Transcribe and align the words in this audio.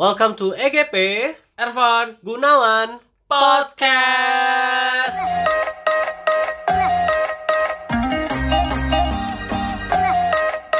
Welcome 0.00 0.32
to 0.40 0.56
EGP 0.56 0.96
Ervan 1.60 2.16
Gunawan 2.24 3.04
Podcast. 3.28 5.20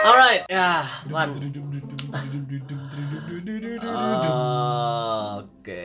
Alright, 0.09 0.49
ya, 0.49 0.89
Wan. 1.13 1.37
Oke, 5.37 5.85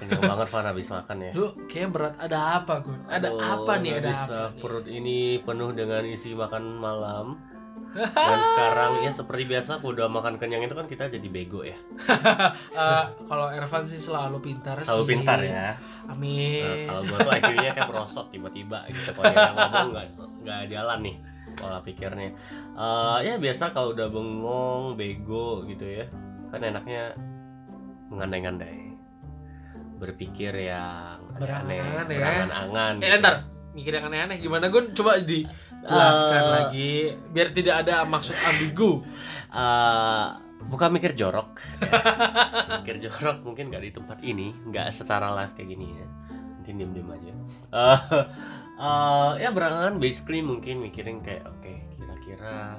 kenyang 0.00 0.22
banget 0.24 0.48
Van 0.48 0.64
habis 0.64 0.88
makan 0.88 1.28
ya. 1.28 1.32
Lu 1.36 1.52
kayak 1.68 1.92
berat 1.92 2.16
ada 2.24 2.56
apa 2.56 2.80
Gun? 2.80 3.04
Ada 3.04 3.36
Aduh, 3.36 3.52
apa 3.52 3.72
nih? 3.84 4.00
Ada 4.00 4.08
bisa, 4.08 4.48
apa? 4.48 4.56
nih? 4.56 4.60
Perut 4.64 4.86
ini 4.88 5.36
penuh 5.44 5.76
dengan 5.76 6.08
isi 6.08 6.32
makan 6.32 6.80
malam. 6.80 7.51
Dan 7.92 8.40
sekarang 8.42 8.92
ya 9.00 9.12
seperti 9.12 9.44
biasa 9.44 9.76
aku 9.76 9.92
udah 9.92 10.08
makan 10.08 10.36
kenyang 10.36 10.62
itu 10.62 10.72
kan 10.72 10.86
kita 10.86 11.08
jadi 11.08 11.28
bego 11.28 11.60
ya. 11.62 11.76
Eh, 12.72 13.04
kalau 13.22 13.46
Ervan 13.48 13.84
sih 13.84 13.96
selalu 13.96 14.40
pintar 14.40 14.76
Selalu 14.78 15.02
sih. 15.02 15.10
pintar 15.12 15.38
ya. 15.38 15.52
Nah, 15.52 15.74
Amin. 16.10 16.88
kalau 16.88 17.02
gue 17.02 17.18
tuh 17.18 17.32
IQ-nya 17.32 17.70
kayak 17.70 17.88
merosot 17.88 18.26
tiba-tiba 18.28 18.88
gitu 18.88 19.12
kalau 19.12 19.28
dia 19.28 19.52
ngomong 19.52 19.88
nggak 19.92 20.06
nggak 20.42 20.60
jalan 20.68 20.98
nih 21.02 21.16
pola 21.52 21.78
pikirnya. 21.78 22.30
Eh, 22.72 23.18
ya 23.22 23.34
biasa 23.36 23.70
kalau 23.70 23.92
udah 23.92 24.08
bengong, 24.08 24.84
bego 24.94 25.62
gitu 25.64 25.84
ya, 25.84 26.08
kan 26.48 26.60
enaknya 26.60 27.12
mengandai-andai, 28.08 28.96
berpikir 29.96 30.52
yang 30.54 31.20
aneh-aneh, 31.30 31.78
Berangan-angan 31.78 32.06
ya. 32.06 32.18
berangan-angan. 32.18 32.94
Eh, 32.94 33.06
gitu. 33.06 33.20
ntar 33.20 33.34
mikir 33.72 33.92
yang 33.94 34.06
aneh-aneh 34.06 34.36
gimana 34.38 34.66
Gun? 34.68 34.84
Coba 34.92 35.16
dijelaskan 35.82 36.38
Eh. 36.38 36.50
lagi 36.50 36.90
biar 37.28 37.48
tidak 37.50 37.74
ada 37.82 38.06
maksud 38.06 38.34
ambigu. 38.38 39.02
Eh, 39.50 40.26
bukan 40.62 40.94
mikir 40.94 41.12
jorok, 41.12 41.58
ya. 41.58 41.90
mikir 42.80 43.02
jorok 43.02 43.42
mungkin 43.42 43.68
nggak 43.68 43.82
di 43.82 43.90
tempat 43.90 44.18
ini, 44.22 44.54
nggak 44.64 44.88
secara 44.88 45.34
live 45.34 45.52
kayak 45.52 45.68
gini 45.68 45.90
ya, 45.90 46.06
mungkin 46.56 46.74
diem-diem 46.78 47.08
aja. 47.10 47.32
Eh, 47.72 48.00
eh, 48.78 49.30
ya 49.42 49.50
berangan 49.50 49.98
basically 49.98 50.38
mungkin 50.40 50.78
mikirin 50.80 51.18
kayak 51.18 51.44
oke 51.44 51.72
kira-kira 51.92 52.78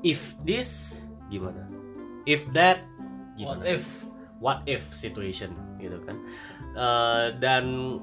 if 0.00 0.32
this 0.42 1.04
gimana, 1.28 1.68
if 2.24 2.48
that 2.50 2.80
What 3.36 3.60
gimana, 3.60 3.62
if? 3.68 3.84
what 4.36 4.58
if 4.64 4.88
situation 4.90 5.52
gitu 5.76 6.00
kan, 6.02 6.16
Eh, 6.72 7.26
dan 7.40 7.96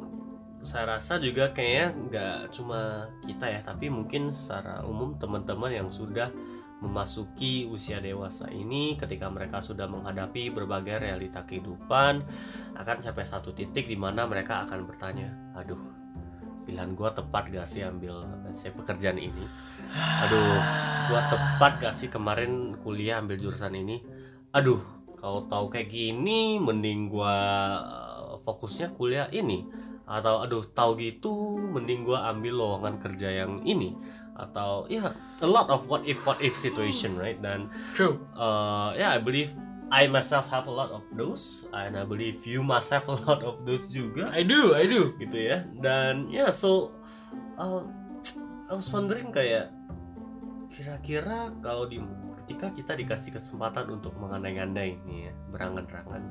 saya 0.64 0.97
rasa 0.97 1.19
juga 1.19 1.52
kayaknya 1.52 1.88
nggak 1.92 2.38
cuma 2.56 3.11
kita 3.28 3.52
ya 3.52 3.59
tapi 3.59 3.92
mungkin 3.92 4.31
secara 4.31 4.81
umum 4.88 5.20
teman-teman 5.20 5.75
yang 5.75 5.92
sudah 5.92 6.31
memasuki 6.80 7.67
usia 7.67 8.00
dewasa 8.00 8.47
ini 8.52 8.95
ketika 9.00 9.28
mereka 9.28 9.59
sudah 9.59 9.88
menghadapi 9.88 10.52
berbagai 10.52 11.03
realita 11.03 11.44
kehidupan 11.44 12.23
akan 12.75 12.97
sampai 13.00 13.23
satu 13.23 13.52
titik 13.55 13.88
di 13.88 13.95
mana 13.95 14.28
mereka 14.28 14.64
akan 14.64 14.88
bertanya 14.88 15.31
aduh 15.55 15.80
pilihan 16.64 16.95
gua 16.95 17.11
tepat 17.11 17.52
gak 17.52 17.67
sih 17.67 17.83
ambil 17.83 18.23
let's 18.48 18.64
say, 18.64 18.72
pekerjaan 18.72 19.20
ini? 19.20 19.44
Aduh 20.23 20.58
gua 21.11 21.22
tepat 21.27 21.83
gak 21.83 21.95
sih 21.95 22.08
kemarin 22.08 22.80
kuliah 22.80 23.20
ambil 23.20 23.36
jurusan 23.36 23.75
ini? 23.75 24.00
Aduh 24.55 24.80
kalau 25.20 25.45
tahu 25.48 25.67
kayak 25.72 25.92
gini 25.92 26.58
mending 26.59 27.11
gua 27.11 27.36
uh, 27.83 28.36
fokusnya 28.42 28.95
kuliah 28.95 29.27
ini 29.31 29.67
atau 30.14 30.45
aduh 30.45 30.61
tahu 30.69 30.94
gitu 30.95 31.33
mending 31.73 32.06
gua 32.06 32.30
ambil 32.30 32.53
lowongan 32.53 33.02
kerja 33.02 33.33
yang 33.33 33.66
ini. 33.66 33.97
Atau 34.33 34.89
ya 34.89 35.14
a 35.42 35.47
lot 35.47 35.70
of 35.70 35.86
what 35.86 36.05
if 36.05 36.22
what 36.23 36.38
if 36.38 36.53
situation 36.53 37.17
right? 37.17 37.38
Dan 37.38 37.70
True. 37.94 38.17
uh, 38.33 38.94
yeah 38.94 39.14
I 39.14 39.22
believe 39.22 39.53
I 39.94 40.09
myself 40.09 40.50
have 40.50 40.66
a 40.66 40.73
lot 40.73 40.89
of 40.89 41.05
those 41.14 41.70
and 41.70 41.94
I 41.94 42.02
believe 42.02 42.42
you 42.45 42.66
must 42.66 42.89
have 42.89 43.05
a 43.05 43.14
lot 43.14 43.45
of 43.45 43.61
those 43.61 43.94
juga. 43.94 44.33
I 44.33 44.42
do, 44.42 44.73
I 44.73 44.89
do. 44.89 45.14
gitu 45.17 45.38
ya. 45.38 45.66
Dan 45.78 46.33
ya 46.33 46.50
so 46.50 46.98
uh, 47.61 47.86
I 48.66 48.73
was 48.73 48.89
wondering 48.89 49.30
kayak 49.30 49.70
kira-kira 50.70 51.54
kalau 51.61 51.86
di 51.86 52.02
ketika 52.43 52.73
kita 52.73 52.93
dikasih 52.98 53.32
kesempatan 53.32 53.87
untuk 53.87 54.17
mengandai-andai 54.17 54.98
nih 55.05 55.30
ya 55.30 55.33
berangan-rangan 55.48 56.23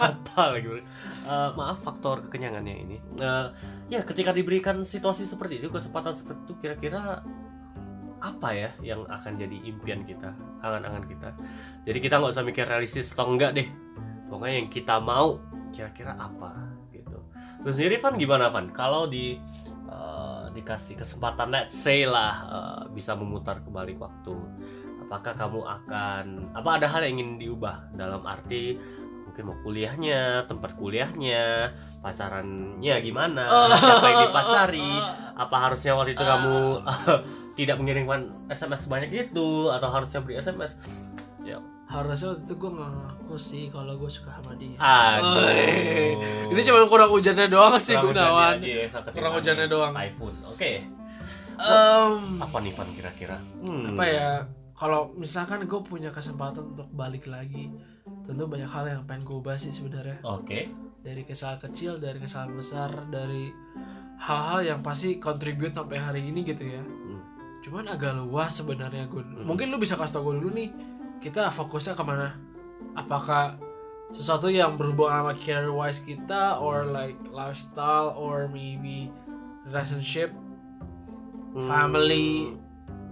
apa 0.01 0.41
lagi 0.57 0.69
Eh, 1.28 1.51
maaf 1.59 1.83
faktor 1.83 2.23
kekenyangannya 2.23 2.75
ini. 2.88 2.97
Eh, 3.19 3.47
ya 3.91 4.00
ketika 4.07 4.31
diberikan 4.31 4.79
situasi 4.88 5.28
seperti 5.28 5.59
itu 5.59 5.67
kesempatan 5.67 6.16
seperti 6.16 6.39
itu 6.47 6.53
kira-kira 6.63 7.19
apa 8.23 8.50
ya 8.55 8.72
yang 8.79 9.03
akan 9.11 9.35
jadi 9.35 9.57
impian 9.67 10.07
kita 10.07 10.31
angan-angan 10.63 11.03
kita? 11.03 11.29
Jadi 11.83 12.00
kita 12.00 12.23
nggak 12.23 12.31
usah 12.31 12.47
mikir 12.47 12.63
realistis 12.63 13.11
atau 13.11 13.28
enggak 13.28 13.59
deh. 13.59 13.67
Pokoknya 14.31 14.55
yang 14.63 14.72
kita 14.72 15.03
mau 15.03 15.44
kira-kira 15.75 16.16
apa 16.16 16.55
gitu. 16.95 17.19
Lu 17.67 17.69
sendiri 17.75 17.99
Van 17.99 18.16
gimana 18.16 18.47
Van? 18.47 18.72
Kalau 18.72 19.11
di 19.11 19.35
eh, 19.91 20.45
dikasih 20.55 20.95
kesempatan 20.95 21.51
let's 21.51 21.75
say 21.75 22.07
lah 22.07 22.34
eh, 22.47 22.84
bisa 22.95 23.19
memutar 23.19 23.59
kembali 23.67 23.99
waktu 23.99 24.35
apakah 25.07 25.34
kamu 25.34 25.59
akan 25.63 26.25
apa 26.51 26.69
ada 26.73 26.88
hal 26.88 27.01
yang 27.01 27.16
ingin 27.16 27.29
diubah 27.40 27.90
dalam 27.91 28.19
arti 28.22 28.75
mungkin 29.23 29.44
mau 29.45 29.57
kuliahnya 29.62 30.19
tempat 30.44 30.75
kuliahnya 30.75 31.72
pacarannya 32.01 32.95
gimana 33.00 33.44
siapa 33.72 34.06
yang 34.06 34.22
dipacari 34.25 34.91
apa 35.34 35.56
harusnya 35.62 35.94
waktu 35.94 36.12
itu 36.12 36.22
kamu 36.22 36.57
tidak 37.57 37.75
mengirimkan 37.78 38.19
SMS 38.47 38.85
banyak 38.85 39.09
itu 39.09 39.50
atau 39.67 39.88
harusnya 39.88 40.19
beri 40.19 40.38
SMS 40.38 40.75
ya 41.41 41.59
Harusnya 41.88 42.35
waktu 42.35 42.44
itu 42.44 42.56
gue 42.57 42.72
ngaku 42.73 43.35
sih 43.38 43.63
kalau 43.72 43.96
gue 43.96 44.12
suka 44.12 44.28
sama 44.34 44.59
dia. 44.59 44.75
aduh 44.75 45.47
Ini 46.51 46.59
cuma 46.62 46.84
kurang 46.84 47.07
hujannya 47.09 47.47
doang 47.47 47.79
sih 47.79 47.96
Kurang 47.96 48.12
Gunawan. 48.12 48.59
ya, 48.59 48.84
sakit 48.85 49.16
Kurang 49.16 49.40
hujannya 49.40 49.67
doang. 49.67 49.96
typhoon 49.96 50.35
oke 50.44 50.72
Em, 51.57 52.13
apa 52.38 52.57
nih 52.59 52.69
Van 52.69 52.90
kira-kira 52.91 53.38
Hmm. 53.57 53.96
apa 53.96 54.03
ya? 54.03 54.29
Kalau 54.77 55.09
misalkan 55.17 55.65
gue 55.65 55.81
punya 55.81 56.13
kesempatan 56.13 56.77
untuk 56.77 56.85
balik 56.93 57.25
lagi, 57.25 57.73
tentu 58.21 58.45
banyak 58.45 58.69
hal 58.69 58.85
yang 58.85 59.01
pengen 59.09 59.25
gue 59.25 59.38
ubah 59.41 59.57
sih 59.57 59.73
sebenarnya. 59.73 60.21
oke 60.21 60.69
Dari 61.01 61.25
kesalahan 61.25 61.57
kecil, 61.65 61.97
dari 61.97 62.21
kesalahan 62.21 62.53
besar, 62.53 62.93
dari 63.09 63.49
hal-hal 64.21 64.61
yang 64.61 64.79
pasti 64.85 65.17
contribute 65.17 65.73
sampai 65.73 65.97
hari 65.97 66.21
ini 66.29 66.45
gitu 66.45 66.61
ya. 66.61 66.81
Hmm. 66.85 67.21
Cuman 67.66 67.89
agak 67.89 68.21
luas 68.21 68.53
sebenarnya 68.53 69.09
gue. 69.09 69.25
Hmm. 69.25 69.49
Mungkin 69.49 69.73
lu 69.73 69.81
bisa 69.81 69.97
kasih 69.97 70.21
tau 70.21 70.29
gue 70.29 70.45
dulu 70.45 70.53
nih, 70.53 70.69
kita 71.25 71.49
fokusnya 71.49 71.97
ke 71.97 72.03
mana? 72.05 72.37
Apakah 72.93 73.57
sesuatu 74.13 74.45
yang 74.45 74.77
berhubungan 74.77 75.25
sama 75.25 75.33
career 75.33 75.73
wise 75.73 76.05
kita, 76.05 76.61
or 76.61 76.85
like 76.85 77.17
lifestyle, 77.33 78.13
or 78.13 78.45
maybe 78.53 79.09
relationship, 79.66 80.29
Hmm. 81.57 81.66
family, 81.66 82.53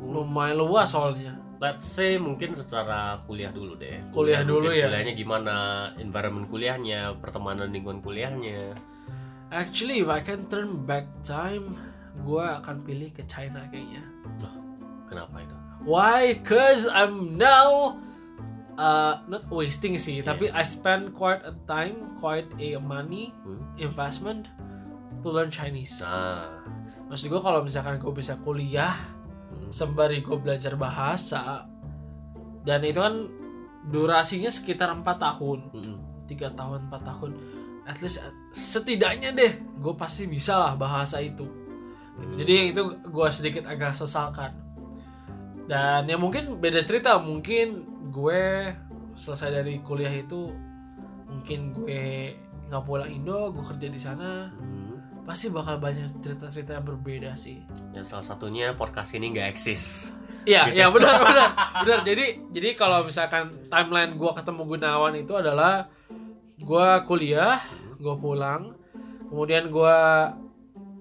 lumayan 0.05 0.61
luas 0.61 0.93
soalnya. 0.93 1.44
Let's 1.57 1.87
say 1.87 2.17
mungkin 2.17 2.51
secara 2.51 3.23
kuliah 3.23 3.49
dulu 3.49 3.75
deh 3.75 3.99
Kuliah 4.11 4.43
dulu 4.43 4.67
mungkin 4.69 4.79
ya. 4.79 4.87
kuliahnya 4.91 5.13
gimana 5.13 5.55
environment 5.97 6.47
kuliahnya 6.47 7.15
pertemanan 7.19 7.71
lingkungan 7.71 7.99
kuliahnya 7.99 8.75
Actually, 9.45 10.01
if 10.01 10.09
I 10.09 10.19
can 10.19 10.49
turn 10.49 10.83
back 10.83 11.05
time, 11.21 11.77
gue 12.17 12.41
akan 12.41 12.81
pilih 12.81 13.13
ke 13.13 13.23
China 13.25 13.61
kayaknya. 13.69 14.01
kenapa 15.05 15.37
itu 15.39 15.55
Why? 15.85 16.41
Cause 16.41 16.89
I'm 16.89 17.37
now 17.37 18.01
uh, 18.73 19.21
not 19.29 19.45
wasting 19.47 19.95
sih, 19.95 20.19
Yeah. 20.19 20.27
tapi 20.27 20.49
I 20.49 20.65
spend 20.65 21.13
quite 21.13 21.45
a 21.45 21.53
time, 21.69 22.17
quite 22.17 22.49
a 22.57 22.81
money 22.81 23.31
Hmm. 23.45 23.61
investment 23.77 24.49
to 25.21 25.29
learn 25.29 25.53
Chinese. 25.53 26.01
nah 26.01 26.49
Maksud 27.05 27.29
gue 27.29 27.37
kalau 27.39 27.61
misalkan 27.61 28.01
gue 28.01 28.11
bisa 28.11 28.33
kuliah 28.41 28.97
Hmm. 29.65 29.73
sembari 29.73 30.21
gue 30.21 30.37
belajar 30.37 30.77
bahasa 30.77 31.65
dan 32.65 32.81
itu 32.81 33.01
kan 33.01 33.15
durasinya 33.85 34.49
sekitar 34.49 34.89
empat 34.89 35.21
tahun, 35.21 35.59
Mm-mm. 35.69 35.97
tiga 36.25 36.49
tahun, 36.57 36.89
empat 36.89 37.01
tahun. 37.05 37.31
At 37.85 38.01
least 38.01 38.25
setidaknya 38.49 39.29
deh, 39.37 39.53
gue 39.77 39.93
pasti 39.93 40.25
bisa 40.25 40.57
lah 40.57 40.73
bahasa 40.73 41.21
itu. 41.21 41.45
Gitu. 42.17 42.33
Jadi 42.41 42.51
yang 42.51 42.67
itu 42.73 42.83
gue 43.05 43.27
sedikit 43.29 43.69
agak 43.69 43.93
sesalkan. 43.93 44.57
Dan 45.69 46.09
ya 46.09 46.17
mungkin 46.17 46.57
beda 46.57 46.81
cerita, 46.81 47.21
mungkin 47.21 47.85
gue 48.09 48.73
selesai 49.13 49.61
dari 49.61 49.77
kuliah 49.85 50.13
itu, 50.13 50.49
mungkin 51.29 51.77
gue 51.77 52.33
nggak 52.65 52.83
pulang 52.85 53.13
Indo, 53.13 53.53
gue 53.53 53.61
kerja 53.61 53.87
di 53.89 54.01
sana, 54.01 54.49
Hmm. 54.49 54.84
Pasti 55.25 55.49
bakal 55.49 55.77
banyak 55.77 56.05
cerita-cerita 56.15 56.71
yang 56.73 56.85
berbeda 56.85 57.33
sih. 57.33 57.57
yang 57.91 58.01
salah 58.01 58.23
satunya 58.23 58.71
podcast 58.71 59.11
ini 59.11 59.29
nggak 59.29 59.49
eksis 59.51 60.13
Iya, 60.43 60.69
Gitu. 60.69 60.77
iya 60.77 60.87
benar 60.87 61.17
benar. 61.25 61.49
Benar. 61.81 61.99
Jadi 62.03 62.25
jadi 62.51 62.69
kalau 62.73 63.01
misalkan 63.01 63.49
timeline 63.65 64.13
gua 64.13 64.31
ketemu 64.31 64.61
Gunawan 64.67 65.13
itu 65.15 65.33
adalah 65.33 65.89
gua 66.55 67.01
kuliah, 67.01 67.57
gua 67.97 68.13
pulang, 68.15 68.77
kemudian 69.25 69.67
gua 69.67 70.29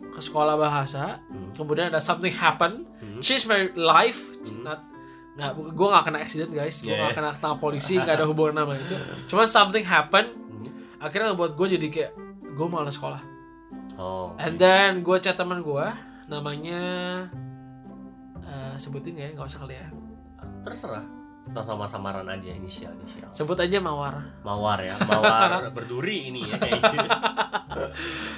ke 0.08 0.18
sekolah 0.18 0.56
bahasa, 0.56 1.20
Hmm. 1.28 1.52
kemudian 1.52 1.86
ada 1.86 2.00
something 2.00 2.32
happen, 2.32 2.88
Hmm. 2.96 3.20
change 3.20 3.44
my 3.44 3.68
life, 3.74 4.24
Hmm. 4.42 4.64
not 4.64 4.80
nggak 5.34 5.50
gue 5.68 5.86
nggak 5.88 6.04
kena 6.04 6.18
accident 6.20 6.46
guys 6.48 6.78
gue 6.78 6.88
Yeah. 6.88 7.04
nggak 7.04 7.12
kena 7.12 7.30
tangkap 7.34 7.58
polisi 7.58 7.98
nggak 7.98 8.14
ada 8.14 8.26
hubungan 8.30 8.54
sama 8.56 8.78
itu 8.78 8.94
cuma 9.26 9.42
something 9.44 9.82
happen 9.82 10.30
Hmm. 10.30 10.70
akhirnya 10.96 11.34
ngebuat 11.34 11.52
gue 11.52 11.66
jadi 11.74 11.86
kayak 11.90 12.12
gue 12.48 12.66
malas 12.70 12.94
sekolah 12.94 13.18
Oh. 13.94 14.34
and 14.36 14.56
then 14.56 15.00
gue 15.00 15.16
chat 15.18 15.34
teman 15.34 15.60
gue 15.60 15.86
namanya 16.26 16.82
eh, 18.40 18.74
sebutin 18.74 19.14
ya 19.14 19.28
nggak 19.30 19.46
usah 19.46 19.62
kali 19.62 19.74
ya 19.74 19.88
Terserah. 20.60 21.04
Atau 21.44 21.60
sama 21.60 21.84
samaran 21.84 22.24
aja 22.24 22.48
inisial 22.50 22.96
inisial. 22.96 23.28
sebut 23.28 23.52
aja 23.54 23.76
mawar 23.76 24.16
Mawar 24.40 24.80
ya, 24.80 24.96
mawar 24.98 25.60
berduri 25.76 26.32
ini 26.32 26.40
ya 26.42 26.56
kayak 26.56 26.80
gitu. 26.88 27.08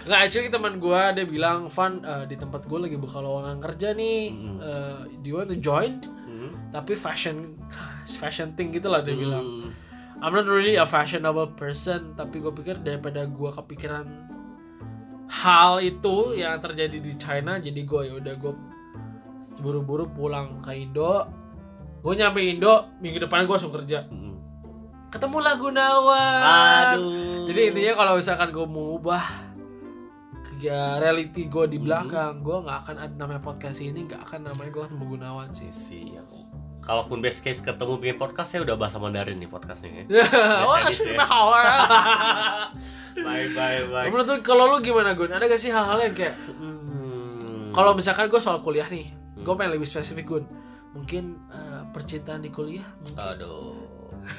nggak 0.05 0.21
actually 0.21 0.51
teman 0.51 0.77
gue 0.77 1.01
dia 1.15 1.25
bilang 1.25 1.71
Van 1.71 2.03
eh, 2.03 2.25
di 2.27 2.35
tempat 2.35 2.67
gue 2.67 2.79
lagi 2.81 2.97
buka 2.97 3.19
lowongan 3.19 3.63
kerja 3.63 3.95
nih 3.95 4.21
Mm-mm. 4.29 4.59
eh, 4.59 4.99
do 5.23 5.27
you 5.27 5.37
want 5.37 5.49
to 5.49 5.57
join 5.57 6.03
Hmm. 6.27 6.53
tapi 6.69 6.93
fashion 6.93 7.57
fashion 8.13 8.53
thing 8.53 8.69
gitu 8.69 8.87
lah 8.87 9.01
dia 9.01 9.15
bilang 9.15 9.41
Hmm. 9.41 9.71
I'm 10.19 10.33
not 10.33 10.45
really 10.45 10.75
a 10.75 10.85
fashionable 10.85 11.55
person 11.55 12.13
tapi 12.13 12.41
gue 12.41 12.51
pikir 12.51 12.83
daripada 12.83 13.23
gue 13.23 13.51
kepikiran 13.55 14.05
hal 15.27 15.79
itu 15.79 16.35
yang 16.35 16.59
terjadi 16.59 16.99
di 16.99 17.13
China 17.15 17.59
jadi 17.59 17.77
gue 17.77 18.01
ya 18.05 18.15
udah 18.17 18.35
gue 18.37 18.55
buru-buru 19.59 20.07
pulang 20.07 20.61
ke 20.61 20.73
Indo 20.73 21.27
gue 22.01 22.15
nyampe 22.15 22.39
Indo 22.39 22.95
minggu 22.99 23.19
depan 23.21 23.45
gue 23.45 23.55
langsung 23.55 23.75
kerja 23.75 24.07
Hmm. 24.07 24.39
ketemulah 25.11 25.59
Gunawan 25.59 26.95
Aduh. 26.95 27.47
jadi 27.47 27.75
intinya 27.75 27.93
kalau 27.97 28.13
misalkan 28.15 28.53
gue 28.53 28.67
mau 28.67 28.95
ubah 28.95 29.25
ke 30.57 30.71
reality 30.73 31.47
gue 31.47 31.65
di 31.69 31.77
belakang 31.77 32.41
gue 32.41 32.57
nggak 32.63 32.79
akan 32.87 32.97
ada 32.97 33.15
namanya 33.15 33.43
podcast 33.43 33.83
ini 33.83 34.07
nggak 34.07 34.23
akan 34.25 34.49
namanya 34.49 34.71
gue 34.71 34.83
ketemu 34.87 35.05
Gunawan 35.11 35.49
sih 35.51 35.69
Siap. 35.69 36.27
Kalaupun 36.85 37.19
best 37.19 37.43
case 37.43 37.59
ketemu 37.65 37.99
bikin 37.99 38.17
podcast, 38.21 38.55
saya 38.55 38.63
udah 38.63 38.77
bahasa 38.79 39.01
Mandarin 39.01 39.41
nih 39.41 39.51
podcastnya 39.51 40.07
ya. 40.07 40.23
oh 40.69 40.77
asli 40.79 41.17
ya. 41.17 41.27
Bye 43.27 43.49
bye 43.57 43.81
bye. 43.89 44.07
menurut 44.13 44.29
lu 44.29 44.37
kalau 44.45 44.77
lu 44.77 44.85
gimana 44.85 45.17
Gun 45.17 45.33
ada 45.33 45.49
gak 45.49 45.57
sih 45.57 45.73
hal-hal 45.73 45.97
yang 45.99 46.15
kayak 46.15 46.37
Hmm. 46.53 47.73
Kalau 47.73 47.93
misalkan 47.93 48.29
gue 48.33 48.41
soal 48.41 48.65
kuliah 48.65 48.89
nih, 48.89 49.13
gue 49.37 49.55
pengen 49.57 49.77
lebih 49.77 49.89
spesifik 49.89 50.25
Gun. 50.29 50.45
Mungkin 50.97 51.37
eh, 51.53 51.83
percintaan 51.93 52.41
di 52.41 52.49
kuliah? 52.53 52.85
mungkin. 53.01 53.21
Aduh. 53.21 53.77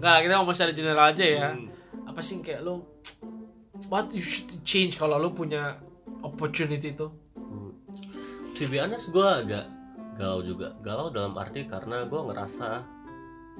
Nggak, 0.00 0.16
kita 0.28 0.32
ngomong 0.36 0.56
secara 0.56 0.72
general 0.76 1.12
aja 1.12 1.24
ya. 1.24 1.48
Hmm. 1.56 1.72
Apa 2.04 2.20
sih 2.20 2.44
kayak 2.44 2.60
lu, 2.64 2.84
what 3.88 4.12
you 4.12 4.20
should 4.20 4.60
change 4.60 5.00
kalau 5.00 5.16
lu 5.16 5.32
punya 5.32 5.80
opportunity 6.20 6.92
itu? 6.92 7.08
Hmm. 7.36 7.72
To 8.56 8.62
be 8.68 8.76
honest, 8.76 9.08
gue 9.08 9.24
agak 9.24 9.64
galau 10.18 10.40
juga. 10.42 10.74
Galau 10.80 11.10
dalam 11.10 11.34
arti 11.38 11.66
karena 11.66 12.06
gue 12.06 12.20
ngerasa 12.20 12.68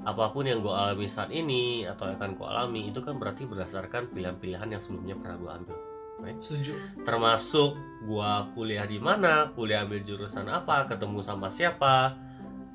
apa 0.01 0.33
pun 0.33 0.49
yang 0.49 0.65
gue 0.65 0.73
alami 0.73 1.05
saat 1.05 1.29
ini 1.29 1.85
atau 1.85 2.09
yang 2.09 2.17
akan 2.17 2.33
gue 2.33 2.47
alami 2.47 2.81
itu 2.89 2.99
kan 3.05 3.21
berarti 3.21 3.45
berdasarkan 3.45 4.09
pilihan-pilihan 4.09 4.73
yang 4.73 4.81
sebelumnya 4.81 5.13
pernah 5.13 5.37
gue 5.37 5.51
ambil. 5.61 5.77
Right? 6.21 6.37
Setuju. 6.41 6.73
Termasuk 7.01 7.77
gue 8.05 8.31
kuliah 8.53 8.85
di 8.85 8.97
mana, 9.01 9.49
kuliah 9.53 9.85
ambil 9.85 10.01
jurusan 10.05 10.49
apa, 10.49 10.89
ketemu 10.89 11.21
sama 11.21 11.49
siapa, 11.49 12.17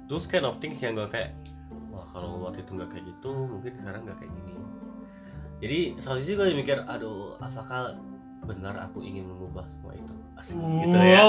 those 0.06 0.26
kind 0.30 0.46
of 0.46 0.58
things 0.62 0.78
yang 0.82 0.94
gue 0.94 1.06
kayak, 1.10 1.34
wah 1.90 2.06
kalau 2.10 2.42
waktu 2.42 2.62
itu 2.62 2.74
nggak 2.74 2.90
kayak 2.94 3.04
gitu, 3.10 3.32
mungkin 3.46 3.72
sekarang 3.74 4.06
nggak 4.06 4.18
kayak 4.22 4.32
gini. 4.34 4.54
Jadi 5.56 5.78
satu 5.98 6.18
sisi 6.20 6.34
gue 6.34 6.52
mikir, 6.54 6.84
aduh, 6.84 7.38
apakah 7.38 7.96
benar 8.46 8.78
aku 8.82 9.02
ingin 9.02 9.26
mengubah 9.26 9.66
semua 9.66 9.94
itu? 9.94 10.14
Asik 10.36 10.52
gitu 10.52 10.98
ya. 11.00 11.24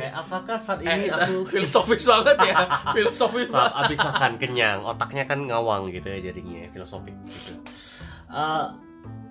Kayak 0.00 0.14
apakah 0.16 0.56
saat 0.56 0.80
ini 0.80 1.06
Eh, 1.06 1.12
aku 1.12 1.44
filosofis 1.52 2.04
banget 2.04 2.36
ya, 2.42 2.56
filosofis 2.96 3.48
banget. 3.48 3.72
Abis 3.76 3.98
makan 4.00 4.32
kenyang, 4.36 4.78
otaknya 4.80 5.24
kan 5.24 5.44
ngawang 5.44 5.92
gitu 5.92 6.08
ya 6.08 6.18
jadinya 6.22 6.64
filosofik 6.70 7.12
gitu. 7.28 7.52
Eh, 8.26 8.66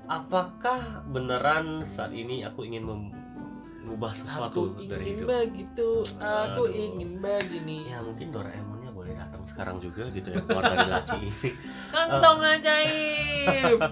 apakah 0.06 0.80
beneran 1.06 1.81
saat 1.81 2.13
ini 2.13 2.45
aku 2.45 2.63
ingin 2.63 2.86
mengubah 2.86 4.13
sesuatu 4.13 4.77
Aku 4.77 4.86
dari 4.86 5.10
ingin 5.10 5.18
hidup? 5.19 5.28
begitu, 5.28 5.89
aku 6.16 6.63
Aduh. 6.63 6.69
ingin 6.69 7.18
begini. 7.18 7.89
Ya 7.89 8.06
mungkin 8.06 8.30
Doraemonnya 8.30 8.94
boleh 8.94 9.18
datang 9.18 9.42
sekarang 9.44 9.81
juga 9.81 10.06
gitu 10.13 10.30
ya 10.30 10.39
keluar 10.39 10.63
dari 10.63 10.86
laci 10.86 11.18
ini. 11.18 11.50
Kantong 11.89 12.39
ajaib. 12.45 13.80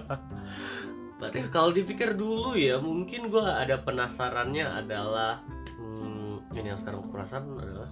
Tapi 1.30 1.48
kalau 1.48 1.70
dipikir 1.70 2.12
dulu 2.18 2.58
ya 2.58 2.76
mungkin 2.82 3.32
gua 3.32 3.62
ada 3.62 3.80
penasarannya 3.80 4.66
adalah 4.84 5.40
hmm, 5.78 6.52
ini 6.58 6.68
yang 6.72 6.80
sekarang 6.80 7.06
penasaran 7.08 7.54
adalah 7.56 7.88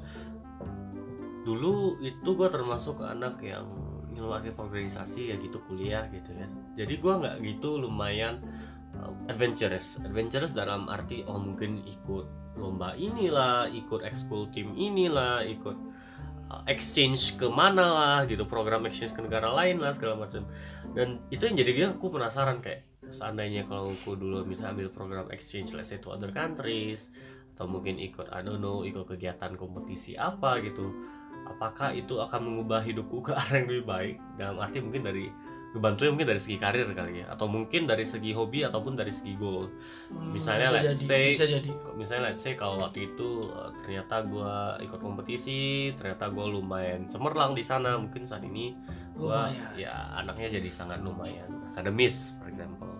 dulu 1.42 1.98
itu 2.02 2.30
gua 2.34 2.48
termasuk 2.50 3.02
anak 3.02 3.40
yang 3.42 3.66
ilmu 4.12 4.38
organisasi 4.38 5.32
ya 5.32 5.36
gitu 5.40 5.58
kuliah 5.66 6.06
gitu 6.12 6.30
ya. 6.36 6.46
Jadi 6.84 6.94
gua 7.02 7.18
nggak 7.18 7.36
gitu 7.42 7.80
lumayan 7.82 8.38
uh, 9.00 9.10
adventurous. 9.26 9.98
Adventurous 10.04 10.54
dalam 10.54 10.86
arti 10.86 11.26
oh 11.26 11.40
mungkin 11.42 11.82
ikut 11.82 12.56
lomba 12.60 12.92
inilah 12.94 13.72
ikut 13.72 14.04
ekskul 14.04 14.46
tim 14.52 14.76
inilah 14.76 15.42
ikut 15.42 15.74
uh, 16.52 16.62
exchange 16.68 17.34
ke 17.40 17.48
mana 17.48 17.82
lah 17.82 18.18
gitu 18.28 18.44
program 18.44 18.84
exchange 18.86 19.16
ke 19.16 19.24
negara 19.24 19.50
lain 19.50 19.82
lah 19.82 19.90
segala 19.90 20.22
macam. 20.22 20.46
Dan 20.94 21.18
itu 21.32 21.48
yang 21.48 21.56
jadi 21.58 21.72
aku 21.96 22.12
penasaran 22.12 22.62
kayak 22.62 22.91
seandainya 23.12 23.68
kalau 23.68 23.92
aku 23.92 24.16
dulu 24.16 24.42
bisa 24.42 24.72
ambil 24.72 24.88
program 24.88 25.28
exchange 25.28 25.76
let's 25.76 25.92
say 25.92 26.00
to 26.00 26.08
other 26.08 26.32
countries 26.32 27.12
atau 27.52 27.68
mungkin 27.68 28.00
ikut 28.00 28.32
I 28.32 28.40
don't 28.40 28.58
know 28.58 28.80
ikut 28.82 29.04
kegiatan 29.04 29.54
kompetisi 29.54 30.16
apa 30.16 30.56
gitu 30.64 30.88
apakah 31.44 31.92
itu 31.92 32.16
akan 32.16 32.40
mengubah 32.48 32.80
hidupku 32.80 33.20
ke 33.20 33.32
arah 33.40 33.60
yang 33.60 33.68
lebih 33.68 33.84
baik 33.84 34.16
dalam 34.34 34.56
arti 34.58 34.80
mungkin 34.80 35.04
dari 35.04 35.28
ngebantunya 35.72 36.12
mungkin 36.12 36.28
dari 36.28 36.36
segi 36.36 36.60
karir 36.60 36.84
kali 36.92 37.24
ya 37.24 37.32
atau 37.32 37.48
mungkin 37.48 37.88
dari 37.88 38.04
segi 38.04 38.36
hobi 38.36 38.60
ataupun 38.60 38.92
dari 38.92 39.08
segi 39.08 39.32
goal 39.40 39.72
Misalnya, 40.12 40.68
bisa 40.68 40.76
let's 40.76 41.00
jadi, 41.00 41.08
say- 41.08 41.32
bisa 41.32 41.46
jadi. 41.48 41.70
misalnya 41.96 42.22
let's 42.28 42.44
say 42.44 42.52
kalau 42.52 42.76
waktu 42.76 43.08
itu 43.08 43.48
uh, 43.48 43.72
ternyata 43.80 44.20
gua 44.28 44.76
ikut 44.84 45.00
kompetisi 45.00 45.88
ternyata 45.96 46.28
gue 46.28 46.44
lumayan 46.44 47.08
cemerlang 47.08 47.56
di 47.56 47.64
sana 47.64 47.96
mungkin 47.96 48.28
saat 48.28 48.44
ini 48.44 48.76
gua 49.12 49.48
Lumayan. 49.52 49.72
ya 49.76 49.94
anaknya 50.16 50.48
jadi 50.60 50.70
sangat 50.72 51.00
lumayan. 51.04 51.50
Akademis 51.72 52.36
for 52.36 52.48
example. 52.48 52.92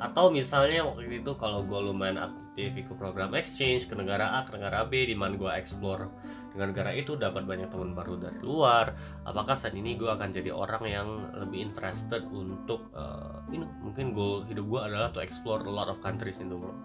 Atau 0.00 0.32
misalnya 0.32 0.84
waktu 0.84 1.20
itu 1.20 1.32
kalau 1.36 1.64
gue 1.64 1.76
lumayan 1.76 2.16
aktif 2.16 2.72
ikut 2.72 2.96
program 2.96 3.36
exchange 3.36 3.88
ke 3.88 3.94
negara 3.96 4.40
A 4.40 4.48
ke 4.48 4.56
negara 4.56 4.88
B 4.88 5.04
di 5.04 5.12
mana 5.12 5.36
gue 5.36 5.52
explore 5.52 6.08
dengan 6.52 6.72
negara 6.72 6.90
itu 6.96 7.14
dapat 7.16 7.44
banyak 7.44 7.68
teman 7.68 7.92
baru 7.92 8.16
dari 8.16 8.40
luar. 8.40 8.96
Apakah 9.28 9.56
saat 9.56 9.76
ini 9.76 10.00
gue 10.00 10.08
akan 10.08 10.32
jadi 10.32 10.50
orang 10.52 10.84
yang 10.88 11.08
lebih 11.36 11.60
interested 11.68 12.24
untuk 12.32 12.88
uh, 12.96 13.44
know, 13.52 13.68
mungkin 13.84 14.16
goal 14.16 14.44
hidup 14.48 14.64
gue 14.64 14.80
adalah 14.80 15.12
to 15.12 15.20
explore 15.20 15.60
a 15.64 15.72
lot 15.72 15.88
of 15.92 16.00
countries 16.00 16.40
in 16.40 16.48
the 16.48 16.56
world? 16.56 16.76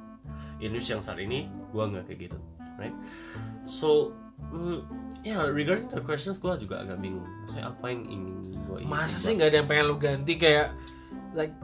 Indonesia 0.60 1.00
yang 1.00 1.04
saat 1.04 1.20
ini 1.20 1.48
gue 1.72 1.84
nggak 1.84 2.12
kayak 2.12 2.32
gitu 2.32 2.40
right? 2.80 2.96
So 3.64 4.12
mm, 4.40 4.80
ya 5.24 5.44
regarding 5.46 5.88
the 5.90 6.02
questions 6.02 6.38
gue 6.38 6.52
juga 6.58 6.82
agak 6.82 7.00
bingung. 7.00 7.26
Saya 7.46 7.70
apa 7.70 7.90
yang 7.90 8.04
ingin 8.08 8.36
gue 8.66 8.78
Masa 8.86 9.18
sih 9.18 9.34
nggak 9.34 9.50
ada 9.50 9.58
yang 9.62 9.68
pengen 9.68 9.86
lu 9.88 9.98
ganti? 9.98 10.34
Kayak 10.36 10.76
like 11.34 11.56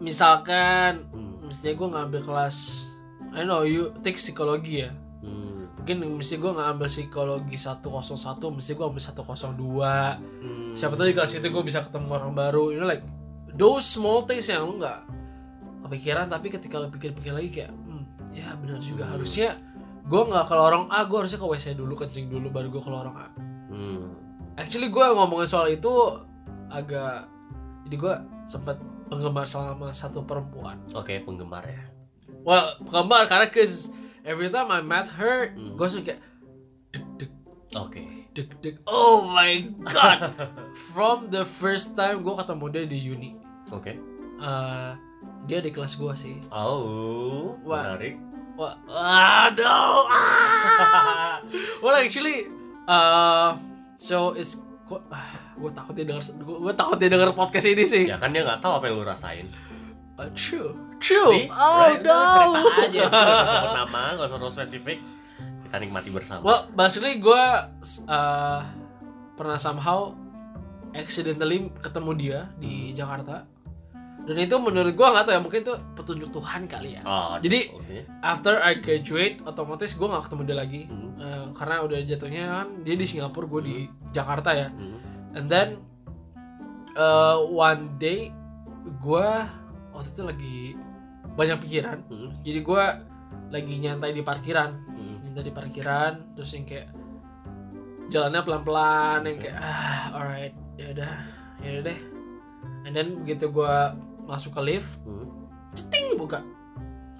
misalkan 0.00 1.06
hmm, 1.10 1.46
mestinya 1.46 1.74
gue 1.76 1.88
ngambil 1.92 2.20
kelas 2.24 2.56
I 3.30 3.46
know 3.46 3.62
you 3.62 3.94
take 4.02 4.16
psikologi 4.16 4.88
ya. 4.88 4.90
Hmm, 5.20 5.68
mungkin 5.76 6.18
mesti 6.18 6.40
gue 6.40 6.50
ngambil 6.50 6.88
psikologi 6.88 7.54
101 7.54 7.84
mesti 8.40 8.70
gue 8.72 8.86
ambil 8.88 9.02
102 9.04 9.54
hmm, 9.54 10.72
siapa 10.74 10.96
tahu 10.96 11.06
di 11.06 11.14
kelas 11.14 11.36
itu 11.36 11.46
gue 11.46 11.62
bisa 11.62 11.84
ketemu 11.84 12.08
orang 12.16 12.32
baru 12.32 12.72
you 12.72 12.80
know 12.80 12.88
like 12.88 13.04
those 13.52 13.84
small 13.84 14.24
things 14.24 14.48
yang 14.48 14.64
lu 14.64 14.80
nggak 14.80 15.04
kepikiran 15.84 16.26
tapi 16.26 16.48
ketika 16.48 16.80
lu 16.80 16.88
pikir-pikir 16.88 17.30
lagi 17.30 17.50
kayak 17.52 17.72
hmm, 17.76 18.02
ya 18.32 18.54
benar 18.56 18.80
juga 18.80 19.04
Hmm. 19.04 19.20
harusnya 19.20 19.48
gue 20.10 20.22
nggak 20.26 20.44
ke 20.44 20.54
lorong 20.54 20.90
A 20.90 21.06
gue 21.06 21.16
harusnya 21.16 21.38
ke 21.38 21.46
WC 21.46 21.78
dulu 21.78 21.94
kencing 21.94 22.26
dulu 22.26 22.50
baru 22.50 22.66
gue 22.68 22.82
ke 22.82 22.90
lorong 22.90 23.14
A. 23.14 23.26
Hmm, 23.70 24.10
actually 24.58 24.90
gue 24.90 25.04
ngomongin 25.06 25.46
soal 25.46 25.70
itu 25.70 25.88
agak 26.66 27.30
jadi 27.86 27.96
gue 27.96 28.14
sempat 28.44 28.76
penggemar 29.06 29.46
sama 29.46 29.90
satu 29.90 30.26
perempuan. 30.26 30.82
Oke 30.92 31.22
penggemar 31.22 31.62
ya. 31.62 31.86
Well 32.42 32.74
penggemar 32.82 33.30
karena 33.30 33.46
cause 33.46 33.94
every 34.22 34.50
time 34.50 34.68
I 34.68 34.82
met 34.82 35.06
her 35.14 35.54
Hmm. 35.54 35.78
gue 35.78 35.86
suka 35.86 36.02
kayak 36.10 36.20
deg 36.90 37.06
deg. 37.16 37.30
Oke. 37.72 38.02
Deg 38.30 38.48
deg. 38.58 38.74
Oh 38.86 39.26
my 39.26 39.62
god. 39.86 40.34
From 40.90 41.30
the 41.30 41.46
first 41.46 41.94
time 41.94 42.22
gue 42.22 42.34
ketemu 42.34 42.64
dia 42.68 42.84
di 42.84 42.98
uni. 43.06 43.30
Oke. 43.70 43.94
Eh, 44.40 44.90
dia 45.46 45.58
di 45.60 45.70
kelas 45.70 45.94
gue 45.94 46.14
sih. 46.14 46.36
Oh 46.50 47.54
Wah. 47.62 47.94
menarik 47.94 48.18
wah 48.60 48.76
aduh 49.48 50.04
ah. 50.12 51.40
well 51.80 51.96
actually 51.96 52.44
uh, 52.84 53.56
so 53.96 54.36
it's 54.36 54.60
gue 55.60 55.70
takut 55.72 55.94
dia 55.94 56.04
denger 56.04 56.22
gue 56.44 56.74
takut 56.74 56.96
dia 56.98 57.08
denger 57.12 57.30
podcast 57.32 57.66
ini 57.70 57.84
sih. 57.86 58.04
Ya 58.10 58.18
kan 58.18 58.34
dia 58.34 58.42
nggak 58.42 58.58
tahu 58.58 58.80
apa 58.80 58.84
yang 58.90 58.96
lu 58.98 59.04
rasain. 59.06 59.46
Uh, 60.18 60.28
true 60.34 60.74
true. 60.98 61.30
See? 61.30 61.46
oh 61.48 61.88
Right? 61.88 62.02
No. 62.02 62.20
Cerita 62.58 62.74
aja 62.90 63.02
nggak 63.06 63.46
usah 63.46 63.76
nama 63.86 64.02
nggak 64.18 64.26
usah 64.26 64.38
terlalu 64.42 64.56
spesifik. 64.58 64.98
Kita 65.68 65.76
nikmati 65.78 66.10
bersama. 66.10 66.42
Well 66.42 66.60
basically 66.74 67.22
gue 67.22 67.44
uh, 68.10 68.60
pernah 69.38 69.58
somehow 69.62 70.12
accidentally 70.90 71.70
ketemu 71.78 72.10
dia 72.18 72.38
di 72.58 72.90
Jakarta 72.90 73.46
dan 74.30 74.38
itu 74.38 74.54
menurut 74.56 74.94
gua 74.94 75.10
nggak 75.10 75.24
tahu 75.24 75.34
ya 75.34 75.40
mungkin 75.40 75.60
itu 75.60 75.74
petunjuk 75.92 76.30
Tuhan 76.30 76.62
kali 76.64 76.94
ya 76.94 77.02
Oh, 77.02 77.34
Jadi- 77.36 77.66
oke. 77.68 77.96
after 78.22 78.54
I 78.56 78.78
graduate 78.78 79.42
otomatis 79.42 79.90
gua 79.92 80.14
nggak 80.14 80.30
ketemu 80.30 80.42
dia 80.44 80.56
lagi 80.56 80.82
Hmm. 80.86 81.10
Eh, 81.18 81.46
karena 81.52 81.82
udah 81.82 81.98
jatuhnya 82.00 82.44
kan 82.48 82.68
dia 82.80 82.94
di 82.94 83.04
Singapura 83.04 83.44
gue 83.48 83.62
di 83.62 83.76
Jakarta 84.08 84.50
ya 84.52 84.70
Hmm. 84.70 84.98
and 85.34 85.46
then 85.46 85.68
uh, 86.94 87.42
one 87.42 87.96
day 87.96 88.30
gua 88.98 89.50
waktu 89.90 90.08
itu 90.08 90.22
lagi 90.22 90.58
banyak 91.30 91.58
pikiran 91.60 91.98
Hmm. 92.06 92.30
jadi 92.40 92.60
gua 92.60 92.84
lagi 93.48 93.74
nyantai 93.76 94.10
di 94.10 94.22
parkiran 94.22 94.70
Hmm. 94.88 95.16
nyantai 95.22 95.44
di 95.44 95.52
parkiran 95.52 96.12
terus 96.32 96.50
yang 96.52 96.64
kayak 96.64 96.86
jalannya 98.08 98.40
pelan-pelan 98.40 99.20
yang 99.24 99.38
kayak 99.38 99.56
ah 99.56 100.10
alright 100.12 100.54
ya 100.74 100.90
udah 100.90 101.12
ya 101.60 101.68
udah 101.76 101.84
deh 101.84 101.98
and 102.82 102.92
then 102.92 103.08
begitu 103.18 103.46
gua 103.48 103.94
masuk 104.30 104.54
ke 104.54 104.62
lift 104.64 105.02
Hmm. 105.02 105.26
ting 105.90 106.14
buka 106.14 106.38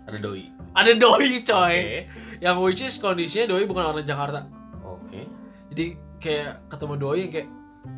Ada 0.07 0.19
doi. 0.19 0.43
ada 0.73 0.90
doi 0.95 1.43
coy 1.43 1.76
Oke. 1.76 2.02
yang 2.38 2.57
which 2.59 2.81
is 2.81 2.97
kondisinya 2.97 3.50
doi 3.50 3.62
bukan 3.62 3.85
orang 3.85 4.02
Jakarta 4.02 4.47
Oke. 4.81 5.26
jadi 5.71 5.85
kayak 6.19 6.67
ketemu 6.67 6.95
doi 6.97 7.19
yang 7.21 7.33
kayak 7.33 7.49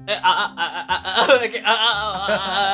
eh 0.04 0.14
a 0.14 0.32
a 0.32 0.46
a 0.52 0.66
a 0.66 0.82
a 0.86 0.96
a 1.10 1.36
kayak 1.42 1.64
a 1.64 1.74
a 1.74 1.90
a 1.90 2.36
a 2.36 2.64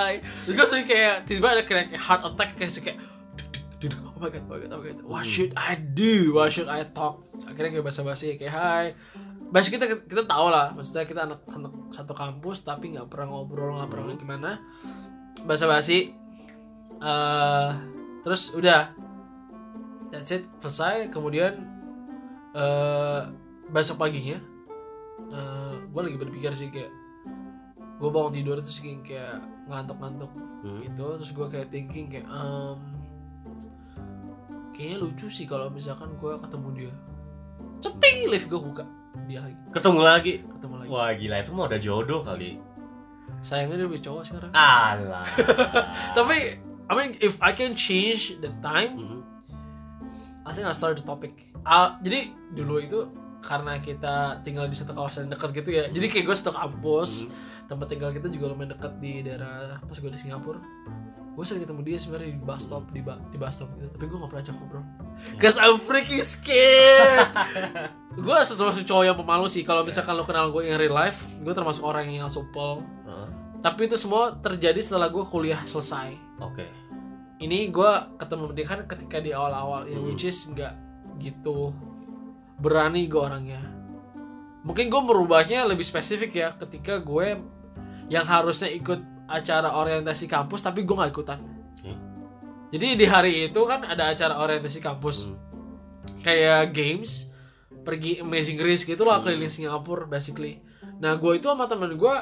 terus 0.42 0.54
gue 0.54 0.66
sering 0.66 0.86
kayak 0.86 1.24
tiba 1.24 1.46
ada 1.48 1.62
kayak 1.62 1.94
heart 1.96 2.20
attack 2.24 2.52
kayak 2.52 2.68
kayak 2.74 2.98
duk, 3.34 3.48
duk, 3.80 3.90
duk, 3.94 4.00
oh 4.04 4.18
my 4.18 4.28
god 4.28 4.42
oh 4.44 4.50
my 4.50 4.58
god 4.58 4.70
oh 4.70 4.78
my 4.78 4.86
god 4.90 4.98
what 5.06 5.24
should 5.24 5.52
I 5.54 5.72
do 5.76 6.36
what 6.36 6.50
should 6.50 6.68
I 6.68 6.84
talk 6.84 7.24
akhirnya 7.46 7.74
kayak 7.74 7.86
basa-basi 7.86 8.36
kayak 8.36 8.52
hai 8.52 8.86
Bahasa 9.48 9.72
kita 9.72 9.88
kita 10.04 10.28
tahu 10.28 10.52
lah 10.52 10.76
maksudnya 10.76 11.08
kita 11.08 11.24
anak 11.24 11.40
anak 11.48 11.72
satu 11.88 12.12
kampus 12.12 12.68
tapi 12.68 12.92
nggak 12.92 13.08
pernah 13.08 13.32
ngobrol 13.32 13.80
nggak 13.80 13.88
pernah 13.88 14.12
gimana 14.12 14.50
basa-basi 15.48 16.12
eh 16.98 17.70
terus 18.20 18.52
udah 18.52 18.90
that's 20.08 20.30
it 20.30 20.44
selesai 20.58 21.08
kemudian 21.08 21.54
eh 22.52 23.20
besok 23.68 24.00
paginya 24.00 24.40
gue 25.88 26.00
lagi 26.00 26.16
berpikir 26.16 26.52
sih 26.52 26.68
kayak 26.68 26.90
gue 27.98 28.08
bangun 28.08 28.30
tidur 28.30 28.56
terus 28.56 28.78
kayak, 28.78 29.00
kayak 29.02 29.36
ngantuk-ngantuk 29.66 30.30
Hmm. 30.58 30.82
gitu 30.82 31.06
terus 31.14 31.30
gue 31.30 31.46
kayak 31.48 31.68
thinking 31.68 32.10
kayak 32.10 32.26
um, 32.26 32.82
kayaknya 34.72 34.98
lucu 34.98 35.26
sih 35.28 35.46
kalau 35.46 35.70
misalkan 35.70 36.10
gue 36.12 36.34
ketemu 36.34 36.68
dia 36.74 36.92
ceting 37.80 38.26
lift 38.26 38.46
gue 38.46 38.58
buka 38.58 38.82
dia 39.26 39.38
lagi 39.40 39.54
Ketemu 39.70 40.00
lagi. 40.00 40.32
ketemu 40.42 40.74
lagi 40.76 40.88
Wah 40.88 41.10
gila 41.12 41.36
itu 41.38 41.50
mah 41.52 41.64
udah 41.66 41.78
jodoh 41.78 42.20
kali. 42.20 42.58
sayangnya 43.38 43.76
dia 43.76 43.86
lebih 43.86 44.02
cowok 44.02 44.22
sekarang 44.24 44.50
Alah. 44.50 45.26
tapi 46.16 46.58
I 46.88 46.92
mean 46.92 47.10
if 47.20 47.36
I 47.38 47.52
can 47.52 47.76
change 47.76 48.40
the 48.40 48.50
time 48.58 48.96
Hmm. 48.96 49.20
I 50.42 50.56
think 50.56 50.64
I'll 50.64 50.72
start 50.72 50.96
the 50.96 51.04
topic. 51.04 51.52
Ah, 51.60 52.00
jadi 52.00 52.32
dulu 52.56 52.80
itu 52.80 52.98
karena 53.44 53.76
kita 53.78 54.40
tinggal 54.40 54.64
di 54.64 54.72
satu 54.72 54.96
kawasan 54.96 55.28
dekat 55.28 55.52
gitu 55.52 55.76
ya. 55.76 55.84
Jadi 55.92 56.08
kayak 56.08 56.24
gue 56.24 56.32
satu 56.32 56.56
kampus, 56.56 57.28
tempat 57.68 57.84
tinggal 57.92 58.16
kita 58.16 58.32
juga 58.32 58.56
lumayan 58.56 58.72
dekat 58.72 58.96
di 58.96 59.20
daerah 59.20 59.76
pas 59.76 59.92
gue 59.92 60.08
di 60.08 60.16
Singapura. 60.16 60.56
Gue 61.36 61.44
sering 61.44 61.62
ketemu 61.62 61.84
dia 61.84 61.96
sebenarnya 62.00 62.32
di 62.32 62.40
bus 62.40 62.64
stop 62.64 62.88
di, 62.90 63.04
ba- 63.04 63.20
di 63.28 63.36
bus 63.36 63.60
stop 63.60 63.68
gitu. 63.76 63.92
Tapi 63.92 64.04
gue 64.08 64.16
gak 64.16 64.30
pernah 64.32 64.42
ajak 64.42 64.54
ngobrol. 64.56 64.84
Cause 65.36 65.60
I'm 65.60 65.76
freaking 65.76 66.24
scared. 66.24 67.28
gue 68.16 68.36
termasuk 68.48 68.88
cowok 68.88 69.04
yang 69.04 69.18
pemalu 69.20 69.46
sih. 69.52 69.62
Kalau 69.62 69.84
misalkan 69.84 70.16
lo 70.16 70.24
kenal 70.24 70.48
gue 70.48 70.64
in 70.64 70.80
real 70.80 70.96
life, 70.96 71.28
gue 71.44 71.52
termasuk 71.52 71.84
orang 71.84 72.08
yang 72.08 72.32
supel. 72.32 72.80
Tapi 73.58 73.80
itu 73.84 73.98
semua 73.98 74.34
terjadi 74.34 74.78
setelah 74.78 75.08
gue 75.08 75.24
kuliah 75.24 75.58
selesai 75.62 76.14
Oke. 76.38 76.62
ini 77.38 77.66
gue 77.68 77.90
ketemu 78.16 78.44
dia 78.52 78.66
kan 78.66 78.80
ketika 78.84 79.18
di 79.18 79.30
awal-awal 79.30 79.82
ya 79.84 79.98
Hmm. 79.98 80.06
which 80.06 80.22
is 80.22 80.38
nggak 80.46 80.74
gitu 81.18 81.74
berani 82.56 83.06
gue 83.06 83.18
orangnya 83.18 83.62
mungkin 84.62 84.86
gue 84.86 85.00
merubahnya 85.00 85.62
lebih 85.64 85.82
spesifik 85.82 86.30
ya 86.32 86.48
ketika 86.56 86.98
gue 86.98 87.38
yang 88.06 88.24
harusnya 88.24 88.66
ikut 88.68 88.98
acara 89.26 89.70
orientasi 89.72 90.26
kampus 90.26 90.62
tapi 90.62 90.82
gue 90.82 90.94
nggak 90.94 91.12
ikutan 91.12 91.38
Oke. 91.74 91.94
jadi 92.70 92.86
di 92.94 93.06
hari 93.06 93.32
itu 93.46 93.60
kan 93.64 93.82
ada 93.82 94.10
acara 94.10 94.34
orientasi 94.36 94.78
kampus 94.78 95.26
Hmm. 95.26 95.38
kayak 96.20 96.70
games 96.70 97.30
pergi 97.80 98.18
Amazing 98.18 98.58
Race 98.58 98.82
gitu 98.82 99.02
lah 99.02 99.18
Hmm. 99.18 99.30
keliling 99.30 99.48
Singapura 99.48 100.04
basically 100.04 100.58
nah 100.96 101.14
gue 101.14 101.32
itu 101.34 101.46
sama 101.46 101.66
temen 101.66 101.94
gue 101.94 102.14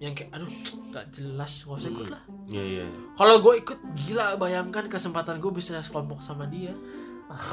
yang 0.00 0.12
kayak 0.12 0.32
aduh 0.32 0.48
nggak 0.88 1.06
jelas 1.12 1.52
gak 1.62 1.76
usah 1.76 1.90
ikut 1.90 2.06
Hmm. 2.08 2.14
lah 2.16 2.22
Iya 2.48 2.64
iya. 2.64 2.86
kalau 3.14 3.36
gue 3.38 3.54
ikut 3.60 3.78
gila 3.94 4.34
bayangkan 4.34 4.88
kesempatan 4.88 5.38
gue 5.38 5.52
bisa 5.52 5.76
sekelompok 5.78 6.18
sama 6.18 6.44
dia 6.44 6.72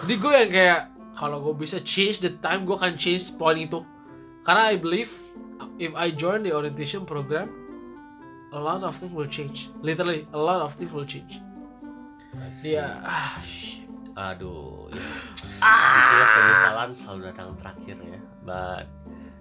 jadi 0.01 0.15
gue 0.15 0.33
yang 0.33 0.51
kayak 0.51 0.81
kalau 1.13 1.37
gue 1.41 1.53
bisa 1.57 1.77
change 1.79 2.17
the 2.19 2.31
time 2.39 2.63
gue 2.63 2.73
akan 2.73 2.95
change 2.95 3.35
point 3.35 3.59
itu 3.61 3.83
karena 4.41 4.71
I 4.71 4.79
believe 4.79 5.11
if 5.77 5.91
I 5.91 6.09
join 6.09 6.41
the 6.41 6.51
orientation 6.51 7.03
program 7.03 7.51
a 8.49 8.57
lot 8.57 8.79
of 8.79 8.95
things 8.95 9.11
will 9.11 9.27
change 9.27 9.67
literally 9.83 10.23
a 10.31 10.39
lot 10.39 10.63
of 10.63 10.71
things 10.71 10.89
will 10.89 11.05
change 11.05 11.43
dia 12.63 13.01
ah 13.01 13.37
shit. 13.43 13.83
Aduh. 14.13 14.89
Ya. 14.89 14.97
Itulah 15.61 16.27
penyesalan 16.33 16.89
selalu 16.89 17.19
datang 17.29 17.53
terakhir 17.53 17.97
ya. 18.01 18.17
But 18.41 18.85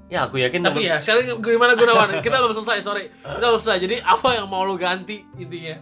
ya 0.06 0.30
aku 0.30 0.38
yakin 0.38 0.62
tapi 0.62 0.86
ya 0.86 1.02
sekarang 1.02 1.42
gimana 1.42 1.74
Gunawan? 1.74 2.22
Kita 2.22 2.38
belum 2.38 2.54
selesai 2.54 2.78
sorry. 2.82 3.04
Kita 3.10 3.42
belum 3.42 3.58
selesai. 3.60 3.78
Jadi 3.82 3.96
apa 4.02 4.28
yang 4.38 4.46
mau 4.46 4.62
lo 4.62 4.78
ganti 4.78 5.26
intinya? 5.34 5.76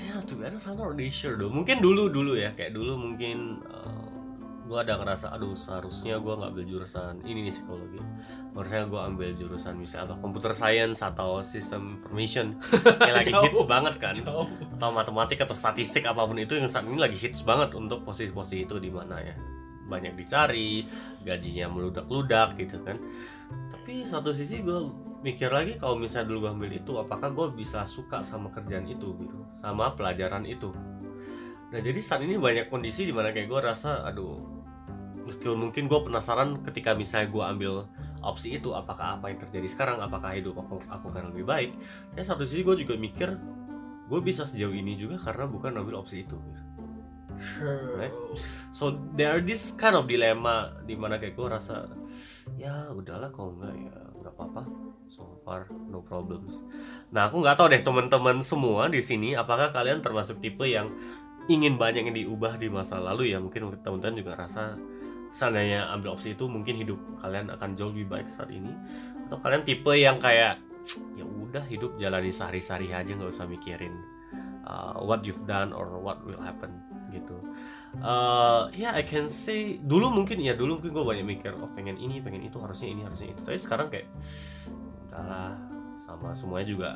Ya 0.00 0.16
tuh 0.28 0.44
ada 0.44 0.60
sama 0.60 0.92
really 0.92 1.08
sure 1.08 1.40
dong 1.40 1.56
mungkin 1.56 1.80
dulu 1.80 2.12
dulu 2.12 2.36
ya. 2.36 2.52
Kayak 2.52 2.76
dulu 2.76 3.00
mungkin 3.00 3.64
eh, 3.64 4.08
gua 4.68 4.84
ada 4.84 5.00
ngerasa 5.00 5.32
aduh 5.32 5.56
seharusnya 5.56 6.20
gua 6.20 6.36
nggak 6.36 6.50
ambil 6.52 6.64
jurusan 6.68 7.14
ini 7.24 7.48
nih 7.48 7.54
psikologi. 7.54 8.00
Harusnya 8.52 8.84
gua 8.90 9.00
ambil 9.08 9.30
jurusan 9.32 9.74
misalnya 9.80 10.12
apa 10.12 10.14
computer 10.20 10.52
science 10.52 11.00
atau 11.00 11.40
system 11.40 11.96
information. 11.96 12.60
Yang 13.00 13.14
lagi 13.24 13.32
Jauh. 13.32 13.44
hits 13.48 13.62
banget 13.64 13.94
kan. 13.96 14.14
Jauh. 14.14 14.46
atau 14.76 14.90
matematik 14.92 15.40
atau 15.40 15.56
statistik 15.56 16.04
apa 16.04 16.28
pun 16.28 16.36
itu 16.36 16.56
yang 16.56 16.68
saat 16.68 16.84
ini 16.84 17.00
lagi 17.00 17.16
hits 17.16 17.40
banget 17.44 17.72
untuk 17.72 18.04
posisi-posisi 18.04 18.68
itu 18.68 18.76
di 18.76 18.92
mana 18.92 19.16
ya 19.20 19.36
banyak 19.90 20.14
dicari 20.14 20.86
gajinya 21.26 21.66
meludak-ludak 21.66 22.54
gitu 22.62 22.78
kan 22.86 22.94
tapi 23.74 24.06
satu 24.06 24.30
sisi 24.30 24.62
gue 24.62 24.86
mikir 25.26 25.50
lagi 25.50 25.74
kalau 25.74 25.98
misalnya 25.98 26.30
dulu 26.30 26.46
gue 26.46 26.50
ambil 26.54 26.70
itu 26.78 26.92
apakah 26.94 27.34
gue 27.34 27.46
bisa 27.58 27.82
suka 27.82 28.22
sama 28.22 28.54
kerjaan 28.54 28.86
itu 28.86 29.18
gitu 29.18 29.38
sama 29.50 29.98
pelajaran 29.98 30.46
itu 30.46 30.70
nah 31.74 31.82
jadi 31.82 31.98
saat 31.98 32.22
ini 32.22 32.38
banyak 32.38 32.70
kondisi 32.70 33.02
di 33.02 33.10
mana 33.10 33.34
kayak 33.34 33.50
gue 33.50 33.60
rasa 33.60 34.06
aduh 34.06 34.60
meskipun 35.26 35.58
mungkin 35.58 35.90
gue 35.90 36.00
penasaran 36.06 36.62
ketika 36.66 36.94
misalnya 36.94 37.28
gue 37.30 37.44
ambil 37.44 37.74
opsi 38.20 38.56
itu 38.56 38.72
apakah 38.72 39.18
apa 39.18 39.32
yang 39.32 39.38
terjadi 39.42 39.68
sekarang 39.68 39.98
apakah 40.02 40.34
hidup 40.34 40.58
aku 40.60 40.82
aku 40.88 41.06
akan 41.10 41.32
lebih 41.34 41.44
baik 41.46 41.70
tapi 42.12 42.22
satu 42.22 42.44
sisi 42.44 42.62
gue 42.62 42.86
juga 42.86 42.94
mikir 42.94 43.34
gue 44.10 44.20
bisa 44.20 44.42
sejauh 44.42 44.74
ini 44.74 44.98
juga 44.98 45.22
karena 45.22 45.46
bukan 45.46 45.78
ambil 45.78 46.02
opsi 46.02 46.26
itu 46.26 46.34
gitu. 46.34 46.60
Sure. 47.40 47.96
Right? 47.96 48.12
so 48.70 49.00
there 49.16 49.32
are 49.32 49.40
this 49.40 49.72
kind 49.74 49.96
of 49.96 50.04
dilema 50.04 50.76
di 50.84 50.92
mana 50.92 51.16
kayak 51.16 51.34
gue 51.34 51.48
rasa 51.48 51.88
ya 52.60 52.92
udahlah 52.92 53.32
kalau 53.32 53.56
enggak 53.56 53.74
ya 53.74 54.00
nggak 54.20 54.34
apa-apa. 54.36 54.62
So 55.10 55.40
far 55.42 55.66
no 55.72 56.04
problems. 56.04 56.62
Nah 57.10 57.26
aku 57.26 57.40
nggak 57.40 57.56
tahu 57.56 57.72
deh 57.72 57.82
teman-teman 57.82 58.44
semua 58.44 58.86
di 58.92 59.00
sini 59.00 59.32
apakah 59.34 59.72
kalian 59.72 60.04
termasuk 60.04 60.38
tipe 60.38 60.68
yang 60.68 60.86
ingin 61.48 61.80
banyak 61.80 62.06
yang 62.06 62.14
diubah 62.14 62.60
di 62.60 62.68
masa 62.68 63.00
lalu 63.00 63.32
ya? 63.32 63.40
Mungkin 63.40 63.80
teman-teman 63.80 64.20
juga 64.20 64.36
rasa 64.36 64.76
seandainya 65.32 65.88
ambil 65.96 66.14
opsi 66.14 66.36
itu 66.36 66.46
mungkin 66.46 66.76
hidup 66.76 67.00
kalian 67.22 67.48
akan 67.50 67.74
jauh 67.74 67.90
lebih 67.90 68.12
baik 68.12 68.28
saat 68.28 68.52
ini. 68.52 68.70
Atau 69.26 69.40
kalian 69.40 69.64
tipe 69.64 69.90
yang 69.96 70.20
kayak 70.20 70.60
ya 71.16 71.24
udah 71.24 71.64
hidup 71.66 71.96
jalani 71.96 72.30
sehari-hari 72.32 72.92
aja 72.92 73.10
nggak 73.10 73.30
usah 73.30 73.46
mikirin 73.48 73.94
uh, 74.64 74.98
what 75.02 75.22
you've 75.26 75.44
done 75.44 75.74
or 75.74 75.98
what 76.00 76.18
will 76.24 76.40
happen 76.40 76.72
gitu. 77.12 77.36
Uh, 77.98 78.70
ya 78.72 78.94
I 78.94 79.02
can 79.02 79.26
say 79.26 79.82
dulu 79.82 80.14
mungkin 80.14 80.38
ya 80.38 80.54
dulu 80.54 80.78
mungkin 80.78 80.94
gue 80.94 81.04
banyak 81.04 81.26
mikir 81.26 81.52
oh 81.58 81.70
pengen 81.74 81.98
ini 81.98 82.22
pengen 82.22 82.46
itu 82.46 82.56
harusnya 82.62 82.88
ini 82.90 83.02
harusnya 83.02 83.34
itu. 83.34 83.40
Tapi 83.42 83.58
sekarang 83.58 83.90
kayak 83.90 84.06
udahlah 85.10 85.58
sama 85.98 86.32
semuanya 86.32 86.66
juga 86.70 86.90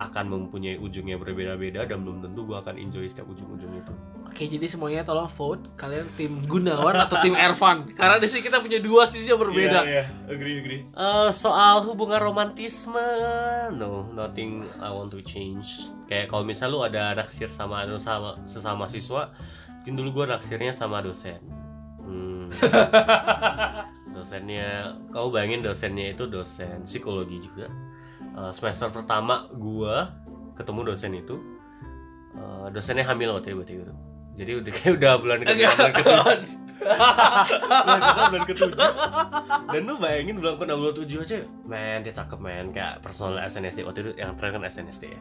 akan 0.00 0.24
mempunyai 0.32 0.80
ujung 0.80 1.04
yang 1.04 1.20
berbeda-beda 1.20 1.84
dan 1.84 2.00
belum 2.00 2.24
tentu 2.24 2.48
gue 2.48 2.56
akan 2.56 2.80
enjoy 2.80 3.04
setiap 3.04 3.28
ujung-ujung 3.28 3.68
itu 3.76 3.92
Oke, 4.30 4.46
jadi 4.46 4.62
semuanya 4.70 5.02
tolong 5.02 5.26
vote 5.26 5.74
kalian 5.74 6.06
tim 6.14 6.32
Gunawan 6.46 6.94
atau 7.02 7.18
tim 7.18 7.34
Ervan. 7.50 7.90
Karena 7.98 8.14
di 8.14 8.30
sini 8.30 8.46
kita 8.46 8.62
punya 8.62 8.78
dua 8.78 9.02
sisi 9.02 9.26
yang 9.26 9.42
berbeda. 9.42 9.82
Iya, 9.82 9.90
iya. 9.90 10.04
agree, 10.30 10.56
agree. 10.62 10.80
Eh, 10.86 11.30
soal 11.34 11.82
hubungan 11.82 12.22
romantisme, 12.22 13.02
no, 13.74 14.06
nothing 14.14 14.62
I 14.78 14.94
want 14.94 15.10
to 15.18 15.20
change. 15.26 15.90
Kayak 16.06 16.30
kalau 16.30 16.46
misal 16.46 16.70
lu 16.70 16.78
ada 16.78 17.10
naksir 17.18 17.50
sama 17.50 17.82
sama 17.98 18.38
sesama 18.46 18.86
siswa, 18.86 19.34
mungkin 19.82 19.98
dulu 19.98 20.22
gua 20.22 20.38
naksirnya 20.38 20.78
sama 20.78 21.02
dosen. 21.02 21.42
Hmm. 22.06 22.54
dosennya 24.14 24.94
kau 25.10 25.30
bayangin 25.30 25.62
dosennya 25.62 26.12
itu 26.12 26.26
dosen 26.26 26.82
psikologi 26.82 27.40
juga 27.40 27.70
Eh, 28.30 28.52
semester 28.54 28.88
pertama 28.94 29.50
gua 29.58 30.14
ketemu 30.54 30.80
dosen 30.94 31.12
itu 31.18 31.36
eh, 32.36 32.66
dosennya 32.70 33.02
hamil 33.06 33.34
waktu 33.34 33.58
itu 33.58 33.82
itu. 33.82 33.94
Jadi 34.38 34.50
udah 34.62 34.72
kayak 34.72 34.92
udah 34.96 35.12
bulan 35.18 35.36
ke 35.42 35.44
bulan 35.52 35.92
ketujuh. 35.92 36.38
Bulan 36.80 38.00
ke 38.00 38.10
bulan 38.32 38.44
ketujuh. 38.48 38.92
Dan 39.68 39.80
lu 39.84 40.00
bayangin 40.00 40.40
bulan 40.40 40.56
ke 40.56 40.64
bulan 40.64 40.96
ketujuh 40.96 41.18
aja 41.20 41.36
men 41.68 42.00
dia 42.06 42.14
cakep 42.14 42.38
men. 42.40 42.72
Kayak 42.72 43.04
personal 43.04 43.42
SNSD 43.44 43.84
waktu 43.84 44.00
itu 44.00 44.10
yang 44.16 44.32
tren 44.38 44.54
kan 44.56 44.64
SNSD 44.64 45.12
ya. 45.12 45.20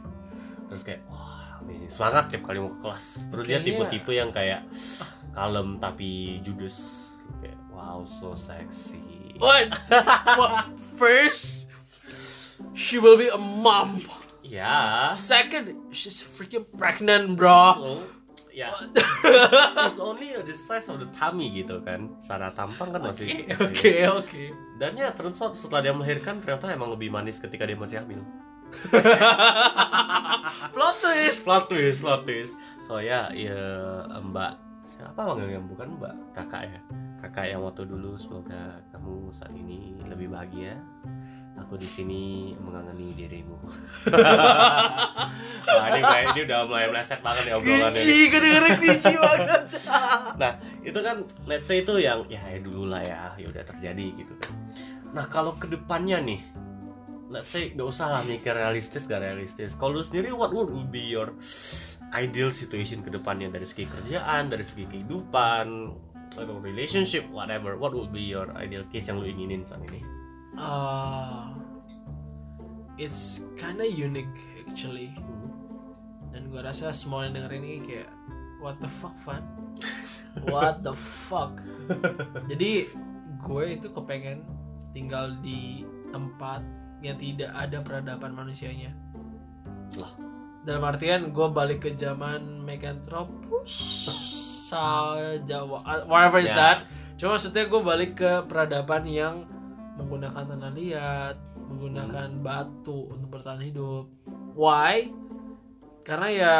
Terus 0.71 0.81
kayak 0.87 1.01
wah 1.11 1.59
amazing. 1.59 1.91
semangat 1.91 2.31
tiap 2.31 2.47
kali 2.47 2.63
mau 2.63 2.71
ke 2.71 2.79
kelas. 2.79 3.27
Terus 3.33 3.43
dia 3.49 3.59
tipe-tipe 3.59 4.11
yang 4.15 4.31
kayak 4.31 4.63
kalem 5.35 5.81
tapi 5.81 6.39
judes. 6.45 7.09
Kayak 7.43 7.59
wow 7.73 8.07
so 8.07 8.31
sexy. 8.37 9.35
What? 9.39 9.71
What? 10.39 10.71
First, 10.79 11.68
she 12.73 12.97
will 12.97 13.15
be 13.15 13.27
a 13.27 13.37
mom. 13.37 14.01
ya 14.45 15.13
Second, 15.13 15.93
she's 15.93 16.17
freaking 16.19 16.65
pregnant, 16.73 17.37
bro. 17.37 17.77
so 17.77 17.89
ya 18.49 18.75
it's 19.87 20.01
only 20.01 20.35
the 20.43 20.51
size 20.51 20.89
of 20.91 20.99
the 20.99 21.07
tummy 21.15 21.47
gitu 21.53 21.79
kan 21.85 22.11
secara 22.19 22.51
tampang 22.51 22.91
kan 22.91 22.99
masih. 22.99 23.45
Oke, 23.55 24.03
oke. 24.09 24.43
dan 24.81 24.97
ya 24.97 25.13
turns 25.15 25.39
out 25.39 25.55
setelah 25.55 25.85
dia 25.85 25.93
melahirkan 25.95 26.43
ternyata 26.43 26.67
emang 26.73 26.91
lebih 26.91 27.07
manis 27.07 27.39
ketika 27.39 27.63
dia 27.63 27.77
masih 27.77 28.03
hamil 28.03 28.19
Plot 30.73 30.95
twist. 31.01 31.43
plot 31.45 31.69
twist 31.69 32.01
plot 32.01 32.21
twist 32.25 32.53
so 32.83 32.97
ya 32.99 33.29
ya 33.33 33.57
mbak 34.21 34.57
siapa 34.89 35.21
panggilnya 35.21 35.61
bukan 35.61 36.01
mbak 36.01 36.15
kakak 36.33 36.65
ya 36.65 36.81
kakak 37.21 37.45
yang 37.53 37.61
waktu 37.61 37.85
dulu 37.85 38.17
semoga 38.17 38.81
kamu 38.89 39.29
saat 39.29 39.53
ini 39.53 39.93
lebih 40.09 40.33
bahagia 40.33 40.81
aku 41.61 41.77
di 41.77 41.85
sini 41.85 42.23
mengangani 42.57 43.13
dirimu 43.13 43.53
Wah, 45.69 45.85
ini 45.93 46.01
kayak 46.01 46.25
ini 46.33 46.41
udah 46.49 46.59
mulai 46.65 46.89
meleset 46.89 47.21
banget 47.21 47.53
ya 47.53 47.61
obrolannya 47.61 48.01
Gigi, 48.01 48.25
kedengeran 48.33 48.71
gigi 48.81 49.13
banget. 49.13 49.63
Nah, 50.41 50.51
itu 50.81 50.99
kan 51.03 51.17
let's 51.45 51.67
say 51.69 51.85
itu 51.85 51.93
yang 52.01 52.25
ya, 52.25 52.41
ya 52.41 52.57
dulu 52.57 52.89
lah 52.89 53.05
ya, 53.05 53.37
ya 53.37 53.47
udah 53.53 53.61
terjadi 53.61 54.07
gitu 54.17 54.33
kan. 54.39 54.51
Nah, 55.13 55.29
kalau 55.29 55.53
ke 55.61 55.69
depannya 55.69 56.17
nih, 56.23 56.41
let's 57.29 57.53
say 57.53 57.69
gak 57.75 57.85
usah 57.85 58.09
lah 58.09 58.21
mikir 58.25 58.55
realistis 58.55 59.05
gak 59.05 59.21
realistis. 59.21 59.77
Kalau 59.77 59.99
lu 59.99 60.03
sendiri, 60.03 60.33
what 60.33 60.49
would 60.49 60.89
be 60.89 61.13
your 61.13 61.35
ideal 62.13 62.49
situation 62.49 63.05
ke 63.05 63.09
depannya 63.13 63.53
dari 63.53 63.65
segi 63.65 63.85
kerjaan, 63.85 64.49
dari 64.49 64.65
segi 64.65 64.85
kehidupan, 64.89 65.65
atau 66.37 66.55
relationship, 66.61 67.25
whatever. 67.29 67.77
What 67.77 67.93
would 67.93 68.13
be 68.13 68.23
your 68.29 68.49
ideal 68.57 68.85
case 68.89 69.09
yang 69.09 69.21
lu 69.21 69.29
inginin 69.29 69.65
saat 69.65 69.81
ini? 69.89 70.01
Uh, 70.57 71.53
it's 72.97 73.49
kinda 73.57 73.85
unique 73.85 74.33
actually. 74.65 75.13
Dan 76.29 76.53
gue 76.53 76.61
rasa 76.61 76.93
semua 76.93 77.25
yang 77.25 77.33
denger 77.33 77.53
ini 77.57 77.81
kayak 77.81 78.09
what 78.61 78.77
the 78.77 78.89
fuck 78.89 79.15
Van? 79.25 79.41
What 80.45 80.85
the 80.85 80.93
fuck? 80.93 81.57
Jadi 82.45 82.85
gue 83.41 83.63
itu 83.65 83.87
kepengen 83.89 84.45
tinggal 84.93 85.33
di 85.41 85.85
tempat 86.13 86.61
yang 87.01 87.17
tidak 87.17 87.49
ada 87.55 87.81
peradaban 87.81 88.37
manusianya. 88.37 88.93
Lah. 89.97 90.28
Dalam 90.69 90.85
artian 90.85 91.33
gue 91.33 91.47
balik 91.49 91.81
ke 91.81 91.97
zaman 91.97 92.61
Meganthropus 92.61 93.73
Jawa 95.49 95.81
whatever 96.05 96.37
is 96.37 96.53
Ya. 96.53 96.77
that. 96.77 96.79
Cuma 97.17 97.41
maksudnya 97.41 97.65
gue 97.65 97.81
balik 97.81 98.21
ke 98.21 98.45
peradaban 98.45 99.09
yang 99.09 99.49
menggunakan 99.97 100.45
tanah 100.45 100.69
liat, 100.77 101.35
menggunakan 101.57 102.37
batu 102.45 103.09
untuk 103.09 103.33
bertahan 103.33 103.65
hidup. 103.65 104.13
Why? 104.53 105.09
Karena 106.05 106.27
ya 106.29 106.53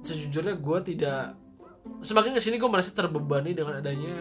sejujurnya 0.00 0.56
gue 0.56 0.78
tidak 0.96 1.36
semakin 2.00 2.32
ke 2.32 2.40
sini 2.40 2.56
gue 2.56 2.70
merasa 2.72 2.96
terbebani 2.96 3.52
dengan 3.52 3.84
adanya 3.84 4.16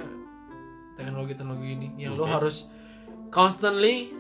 teknologi-teknologi 1.00 1.70
ini 1.72 1.88
yang 2.04 2.20
lo 2.20 2.28
Oke. 2.28 2.36
harus 2.36 2.68
constantly 3.32 4.12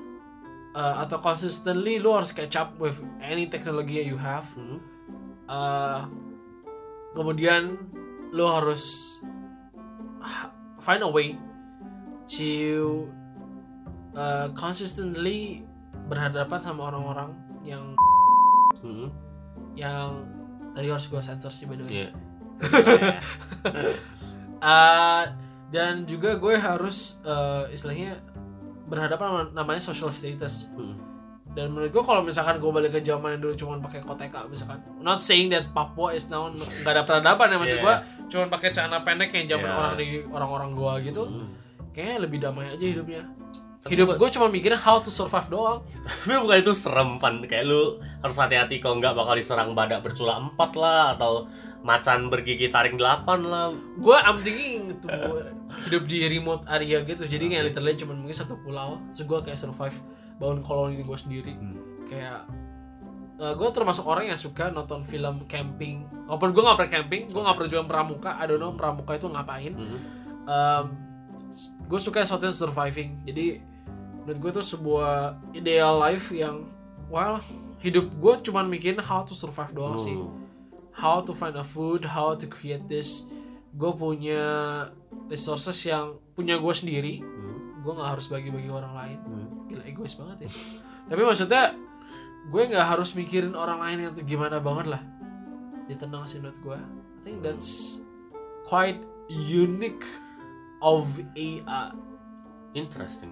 uh, 0.76 1.02
atau 1.02 1.18
consistently 1.24 1.98
lo 1.98 2.20
harus 2.20 2.36
catch 2.36 2.60
up 2.60 2.76
with 2.76 3.00
any 3.24 3.48
technology 3.48 4.04
you 4.04 4.20
have 4.20 4.44
Hmm? 4.54 4.78
Uh, 5.48 6.04
kemudian 7.16 7.80
lo 8.36 8.52
harus 8.52 8.84
ha- 10.20 10.52
find 10.84 11.00
a 11.00 11.10
way 11.10 11.40
to 12.28 13.08
uh, 14.18 14.52
consistently 14.52 15.64
berhadapan 16.12 16.60
sama 16.60 16.92
orang-orang 16.92 17.32
yang 17.64 17.96
Hmm? 18.84 19.10
yang 19.74 20.28
tadi 20.78 20.92
harus 20.92 21.08
gue 21.10 21.18
sensor 21.18 21.50
sih 21.50 21.66
by 21.66 21.74
the 21.80 21.84
way. 21.88 21.94
Iya. 22.06 22.10
Uh, 24.66 25.30
dan 25.70 26.08
juga 26.10 26.40
gue 26.40 26.56
harus 26.58 27.20
uh, 27.22 27.68
istilahnya 27.70 28.18
berhadapan 28.86 29.26
sama 29.28 29.42
namanya 29.52 29.82
social 29.82 30.10
status. 30.10 30.70
Hmm. 30.74 30.98
Dan 31.56 31.72
menurut 31.72 31.88
gue 31.88 32.04
kalau 32.04 32.20
misalkan 32.20 32.60
gue 32.60 32.68
balik 32.68 32.92
ke 32.92 33.00
zaman 33.00 33.40
yang 33.40 33.42
dulu 33.48 33.56
cuman 33.56 33.80
pakai 33.80 34.04
koteka 34.04 34.44
misalkan, 34.52 34.76
not 35.00 35.24
saying 35.24 35.48
that 35.48 35.64
Papua 35.72 36.12
is 36.12 36.28
now 36.28 36.52
nggak 36.52 36.92
ada 36.92 37.08
peradaban 37.08 37.48
ya 37.48 37.56
maksud 37.56 37.80
Yeah. 37.80 37.86
gue, 37.88 37.96
cuman 38.28 38.48
pakai 38.52 38.70
celana 38.76 39.00
pendek 39.08 39.32
yang 39.32 39.48
zaman 39.56 39.70
Yeah. 39.72 39.80
orang 39.80 39.94
di 39.96 40.06
orang-orang 40.28 40.70
gua 40.76 40.94
gitu, 41.00 41.24
Hmm. 41.24 41.56
kayaknya 41.96 42.18
lebih 42.28 42.40
damai 42.44 42.76
aja 42.76 42.84
hidupnya. 42.84 43.24
Hidup 43.86 44.18
gue 44.18 44.30
cuma 44.34 44.50
mikirin 44.50 44.82
how 44.82 44.98
to 44.98 45.14
survive 45.14 45.46
doang. 45.46 45.86
Tapi 46.02 46.42
bukan 46.42 46.58
itu 46.58 46.74
serem 46.74 47.22
pan 47.22 47.38
kayak 47.46 47.70
lu 47.70 48.02
harus 48.02 48.34
hati-hati 48.34 48.82
kalau 48.82 48.98
nggak 48.98 49.14
bakal 49.14 49.38
diserang 49.38 49.78
badak 49.78 50.02
bercula 50.02 50.42
empat 50.42 50.74
lah 50.74 51.14
atau 51.14 51.46
macan 51.86 52.34
bergigi 52.34 52.74
taring 52.74 52.98
delapan 52.98 53.46
lah. 53.46 53.78
Gue 54.02 54.18
I'm 54.18 54.42
thinking 54.42 54.90
to 55.06 55.10
hidup 55.86 56.10
di 56.10 56.26
remote 56.26 56.66
area 56.66 57.06
gitu, 57.06 57.30
jadi 57.30 57.46
kayak 57.46 57.64
literally 57.70 57.94
cuma 57.94 58.18
mungkin 58.18 58.34
satu 58.34 58.58
pulau, 58.66 58.98
terus 59.14 59.22
gue 59.22 59.40
kayak 59.54 59.60
survive 59.62 59.98
bangun 60.42 60.66
koloni 60.66 61.06
gue 61.06 61.18
sendiri. 61.22 61.54
Hmm. 61.54 61.78
Kayak 62.10 62.50
gue 63.38 63.70
termasuk 63.70 64.10
orang 64.10 64.34
yang 64.34 64.40
suka 64.42 64.74
nonton 64.74 65.06
film 65.06 65.46
camping. 65.46 66.10
Walaupun 66.26 66.58
gue 66.58 66.62
nggak 66.66 66.78
pernah 66.82 66.92
camping, 66.98 67.22
gue 67.30 67.38
nggak 67.38 67.54
pernah 67.54 67.70
juga 67.70 67.84
pramuka. 67.86 68.32
I 68.42 68.50
don't 68.50 68.58
know 68.58 68.74
pramuka 68.74 69.14
itu 69.14 69.30
ngapain. 69.30 69.78
Hmm. 69.78 70.90
gue 71.86 72.00
suka 72.02 72.26
sesuatu 72.26 72.50
yang 72.50 72.58
surviving. 72.58 73.22
Jadi 73.30 73.75
menurut 74.26 74.42
gue 74.42 74.52
itu 74.58 74.64
sebuah 74.74 75.38
ideal 75.54 76.02
life 76.02 76.34
yang 76.34 76.66
well 77.14 77.38
hidup 77.78 78.10
gue 78.18 78.34
cuman 78.50 78.66
mikirin 78.66 78.98
how 78.98 79.22
to 79.22 79.38
survive 79.38 79.70
doang 79.78 80.02
sih. 80.02 80.18
Hmm. 80.18 80.34
How 80.96 81.22
to 81.22 81.38
find 81.38 81.54
a 81.54 81.62
food, 81.62 82.10
how 82.10 82.34
to 82.34 82.50
create 82.50 82.90
this. 82.90 83.30
Gue 83.78 83.94
punya 83.94 84.42
resources 85.30 85.78
yang 85.86 86.18
punya 86.34 86.58
gue 86.58 86.74
sendiri. 86.74 87.22
Hmm. 87.22 87.86
Gue 87.86 87.94
nggak 87.94 88.18
harus 88.18 88.26
bagi-bagi 88.26 88.74
orang 88.74 88.94
lain. 88.98 89.20
Hmm. 89.22 89.48
Gila 89.70 89.84
egois 89.86 90.18
banget 90.18 90.50
ya. 90.50 90.52
Tapi 91.06 91.22
maksudnya 91.22 91.64
gue 92.50 92.62
nggak 92.66 92.86
harus 92.98 93.14
mikirin 93.14 93.54
orang 93.54 93.78
lain 93.78 93.98
yang 94.10 94.14
gimana 94.26 94.58
banget 94.58 94.98
lah. 94.98 95.02
Dia 95.86 96.02
tenang 96.02 96.26
sih 96.26 96.42
menurut 96.42 96.58
gue. 96.66 96.80
I 96.82 97.20
think 97.22 97.46
that's 97.46 98.02
quite 98.66 98.98
unique 99.30 100.06
of 100.82 101.06
a 101.38 101.62
uh, 101.70 101.94
Interesting. 102.76 103.32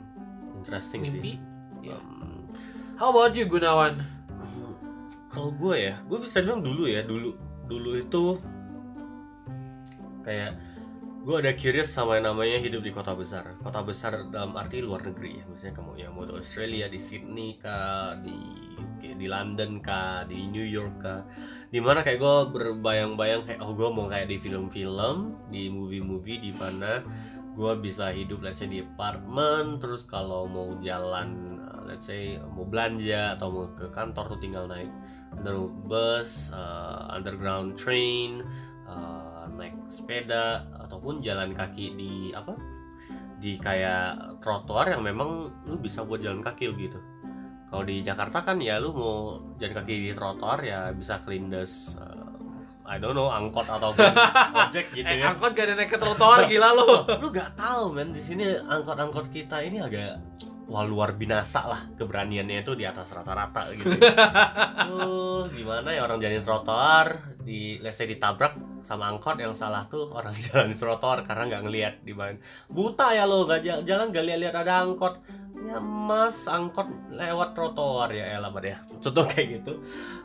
Interesting 0.63 1.02
sih. 1.12 1.19
mimpi. 1.19 1.34
Ya. 1.84 1.99
Um, 1.99 2.47
How 2.95 3.12
about 3.12 3.36
you 3.36 3.52
Gunawan? 3.52 3.99
kalau 5.34 5.49
gue 5.49 5.89
ya, 5.89 5.97
gue 6.06 6.19
bisa 6.21 6.45
bilang 6.45 6.62
dulu 6.62 6.86
ya, 6.86 7.02
dulu 7.02 7.34
dulu 7.65 7.97
itu 7.97 8.38
kayak 10.21 10.62
gue 11.23 11.36
ada 11.39 11.56
curious 11.56 11.89
sama 11.89 12.19
yang 12.19 12.36
namanya 12.36 12.62
hidup 12.62 12.86
di 12.86 12.93
kota 12.93 13.17
besar. 13.17 13.58
Kota 13.65 13.82
besar 13.82 14.30
dalam 14.30 14.54
arti 14.54 14.86
luar 14.86 15.02
negeri 15.02 15.41
ya, 15.41 15.45
misalnya 15.49 15.82
kamu 15.82 15.91
yang 15.97 16.13
mau 16.13 16.30
di 16.30 16.38
Australia, 16.38 16.86
di 16.86 17.02
Sydney 17.02 17.58
kah, 17.58 18.13
di 18.21 18.38
UK, 18.78 19.17
di 19.17 19.26
London 19.26 19.82
kah, 19.82 20.21
di 20.30 20.45
New 20.54 20.67
York 20.67 21.02
kah, 21.02 21.26
di 21.73 21.82
mana 21.82 22.06
kayak 22.06 22.21
gue 22.21 22.36
berbayang-bayang 22.54 23.41
kayak 23.49 23.60
oh 23.65 23.73
gue 23.73 23.89
mau 23.89 24.06
kayak 24.06 24.30
di 24.30 24.38
film-film, 24.38 25.49
di 25.49 25.65
movie-movie 25.73 26.45
di 26.45 26.52
mana 26.54 27.02
gue 27.54 27.74
bisa 27.78 28.10
hidup 28.10 28.42
let's 28.42 28.62
say 28.62 28.70
di 28.70 28.82
apartemen 28.82 29.78
terus 29.78 30.10
kalau 30.10 30.50
mau 30.50 30.74
jalan 30.82 31.62
uh, 31.62 31.86
let's 31.86 32.10
say 32.10 32.42
mau 32.42 32.66
belanja 32.66 33.38
atau 33.38 33.48
mau 33.54 33.66
ke 33.78 33.94
kantor 33.94 34.34
tuh 34.34 34.39
tinggal 34.42 34.66
naik 34.66 34.89
under 35.38 35.70
bus 35.86 36.50
uh, 36.50 37.13
underground 37.13 37.78
train 37.78 38.42
uh, 38.89 39.46
naik 39.54 39.78
sepeda 39.86 40.66
ataupun 40.82 41.22
jalan 41.22 41.54
kaki 41.54 41.94
di 41.94 42.13
apa 42.34 42.58
di 43.44 43.60
kayak 43.60 44.39
trotoar 44.39 44.96
yang 44.96 45.04
memang 45.04 45.52
lu 45.68 45.76
bisa 45.76 46.08
buat 46.08 46.24
jalan 46.24 46.39
kaki 46.39 46.72
gitu. 46.80 46.96
Kalau 47.68 47.84
di 47.84 48.00
Jakarta 48.00 48.39
kan 48.39 48.62
ya 48.63 48.80
lu 48.80 48.96
mau 48.96 49.36
jalan 49.60 49.84
kaki 49.84 49.94
di 50.08 50.12
trotoar 50.16 50.63
ya 50.63 50.96
bisa 50.96 51.20
kelindes 51.20 52.00
uh, 52.00 52.23
I 52.86 52.98
don't 52.98 53.13
know 53.13 53.28
angkot 53.28 53.63
atau 53.63 53.96
ojek 54.60 54.91
gitu 54.91 55.04
Eh, 55.04 55.19
ya 55.19 55.32
angkot 55.32 55.52
gak 55.52 55.65
ada 55.65 55.76
naik 55.76 55.88
ke 55.88 55.98
trotoar 55.98 56.46
gila 56.46 56.69
lo. 56.72 57.08
lu 57.17 57.28
gak 57.30 57.56
tahu 57.56 57.91
men 57.91 58.12
di 58.12 58.19
sini 58.19 58.43
angkot-angkot 58.60 59.28
kita 59.30 59.62
ini 59.62 59.80
agak 59.80 60.19
wah 60.67 60.88
luar 60.88 61.19
binasa 61.19 61.67
lah 61.67 61.82
keberaniannya 61.99 62.63
itu 62.63 62.73
di 62.80 62.88
atas 62.88 63.12
rata-rata 63.12 63.67
gitu. 63.76 63.91
Lu 64.89 65.47
gimana 65.52 65.91
ya 65.91 66.08
orang 66.08 66.23
jalan 66.23 66.43
trotoar 66.43 67.36
di 67.43 67.80
say 67.91 68.08
ditabrak 68.08 68.56
sama 68.80 69.12
angkot 69.12 69.39
yang 69.39 69.56
salah 69.56 69.88
tuh 69.91 70.12
orang 70.15 70.32
jalan 70.47 70.71
di 70.71 70.78
trotoar 70.80 71.28
karena 71.28 71.52
nggak 71.52 71.63
ngelihat 71.67 71.93
di 72.04 72.13
mana 72.15 72.39
buta 72.71 73.12
ya 73.12 73.28
lo 73.28 73.43
gak 73.43 73.62
ja- 73.63 73.84
jalan 73.84 74.12
gak 74.12 74.23
lihat-lihat 74.23 74.56
ada 74.56 74.84
angkot. 74.88 75.19
Ya 75.63 75.80
mas 75.80 76.47
angkot 76.52 76.91
lewat 77.12 77.56
trotoar. 77.56 78.12
Ya 78.12 78.36
elah 78.36 78.52
pada 78.52 78.67
ya. 78.76 78.80
Contoh 78.99 79.23
kayak 79.23 79.63
gitu. 79.63 79.80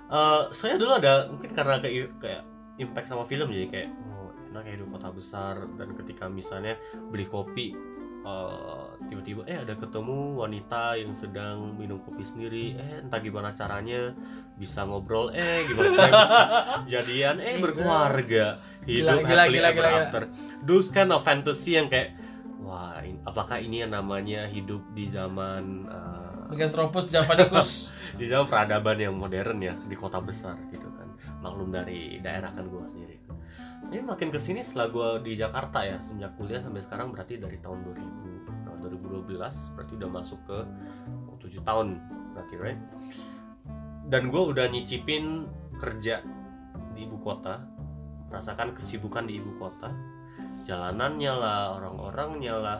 Eh, 0.08 0.42
saya 0.56 0.80
dulu 0.80 0.96
ada 0.96 1.28
mungkin 1.28 1.50
karena 1.52 1.78
kayak 1.84 2.16
kayak 2.18 2.42
impact 2.80 3.06
sama 3.10 3.28
film 3.28 3.50
jadi 3.52 3.66
kayak 3.68 3.90
oh 4.14 4.32
enak 4.48 4.64
ya 4.64 4.74
di 4.80 4.86
kota 4.88 5.08
besar 5.12 5.54
dan 5.76 5.92
ketika 5.98 6.24
misalnya 6.30 6.80
beli 7.12 7.28
kopi 7.28 7.76
eh, 8.28 8.84
tiba-tiba 9.08 9.42
eh 9.44 9.58
ada 9.58 9.72
ketemu 9.72 10.36
wanita 10.36 10.94
yang 10.94 11.12
sedang 11.12 11.72
minum 11.74 11.96
kopi 11.96 12.20
sendiri. 12.20 12.76
Eh 12.76 13.00
entah 13.00 13.18
gimana 13.18 13.52
caranya 13.52 14.12
bisa 14.54 14.84
ngobrol. 14.84 15.32
Eh 15.32 15.64
gimana 15.64 15.88
caranya 15.90 16.20
bisa 16.20 16.38
jadian. 16.92 17.36
Eh 17.40 17.56
berkeluarga. 17.56 18.60
Hidup 18.84 19.04
Gila, 19.04 19.12
gila, 19.20 19.42
happily 19.42 19.58
gila, 19.58 19.68
ever 19.68 19.76
gila, 19.76 19.88
gila. 19.90 20.00
after. 20.02 20.22
Those 20.60 20.88
kind 20.88 21.10
of 21.10 21.20
fantasy 21.20 21.74
yang 21.74 21.88
kayak 21.88 22.12
wah 22.58 23.00
in- 23.00 23.20
apakah 23.24 23.56
ini 23.56 23.80
yang 23.80 23.92
namanya 23.92 24.44
hidup 24.44 24.84
di 24.92 25.08
zaman 25.08 25.88
eh, 25.88 26.26
Megantropus 26.48 27.12
javanicus. 27.12 27.92
di 28.20 28.24
zaman 28.24 28.44
peradaban 28.44 28.96
yang 28.96 29.12
modern 29.12 29.60
ya 29.60 29.74
di 29.84 29.92
kota 29.92 30.20
besar 30.20 30.56
gitu 30.68 30.88
kan. 30.90 31.08
Maklum 31.38 31.68
dari 31.68 32.16
daerah 32.18 32.48
kan 32.48 32.64
gue 32.64 32.80
sendiri 32.88 33.16
ini 33.88 34.04
makin 34.04 34.28
ke 34.28 34.36
sini 34.36 34.60
setelah 34.60 34.88
gue 34.92 35.08
di 35.24 35.32
Jakarta 35.38 35.80
ya 35.80 35.96
sejak 36.02 36.36
kuliah 36.36 36.60
sampai 36.60 36.82
sekarang 36.84 37.08
berarti 37.14 37.40
dari 37.40 37.56
tahun 37.62 37.88
2000 37.88 38.68
tahun 38.68 38.78
2012 38.84 39.74
berarti 39.74 39.92
udah 39.96 40.10
masuk 40.12 40.40
ke 40.44 40.58
oh, 41.28 41.36
7 41.40 41.64
tahun 41.64 41.86
berarti 42.36 42.54
right? 42.60 42.80
Dan 44.08 44.32
gue 44.32 44.40
udah 44.40 44.68
nyicipin 44.72 45.48
kerja 45.76 46.24
di 46.96 47.04
ibu 47.04 47.16
kota 47.20 47.64
merasakan 48.28 48.76
kesibukan 48.76 49.24
di 49.24 49.40
ibu 49.40 49.56
kota 49.56 49.92
jalanannya 50.68 51.32
lah 51.32 51.80
orang-orangnya 51.80 52.54
lah. 52.60 52.78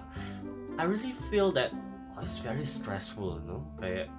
I 0.77 0.85
really 0.85 1.17
feel 1.33 1.49
that 1.57 1.73
oh, 2.15 2.23
it's 2.23 2.39
very 2.39 2.69
stressful 2.69 3.41
no 3.49 3.65
kayak 3.81 4.13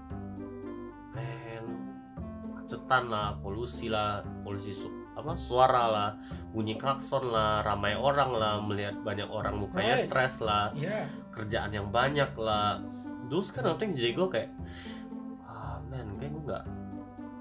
macetan 2.70 3.10
lah 3.10 3.34
polusi 3.42 3.90
lah 3.90 4.22
polusi 4.46 4.70
su- 4.70 4.94
apa 5.18 5.34
suara 5.34 5.90
lah 5.90 6.10
bunyi 6.54 6.78
klakson 6.78 7.26
lah 7.26 7.66
ramai 7.66 7.98
orang 7.98 8.30
lah 8.32 8.62
melihat 8.62 8.94
banyak 9.02 9.26
orang 9.26 9.58
mukanya 9.58 9.98
Right. 9.98 10.06
stres 10.06 10.46
lah 10.46 10.70
Iya. 10.72 11.10
kerjaan 11.34 11.74
yang 11.74 11.90
banyak 11.90 12.30
lah 12.38 12.78
those 13.26 13.50
kind 13.50 13.66
of 13.66 13.82
things 13.82 13.98
jadi 13.98 14.14
gue 14.14 14.28
kayak 14.30 14.50
ah 15.42 15.82
man 15.84 16.14
kayak 16.16 16.30
gue 16.30 16.44
nggak 16.46 16.66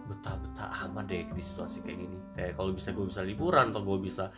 betah-betah 0.09 0.69
amat 0.89 1.05
deh 1.07 1.29
di 1.29 1.43
situasi 1.45 1.85
kayak 1.85 1.99
gini 2.01 2.17
kayak 2.33 2.53
kalau 2.57 2.73
bisa 2.73 2.89
gue 2.91 3.05
bisa 3.05 3.21
liburan 3.21 3.69
atau 3.69 3.85
gue 3.85 3.99
bisa 4.01 4.33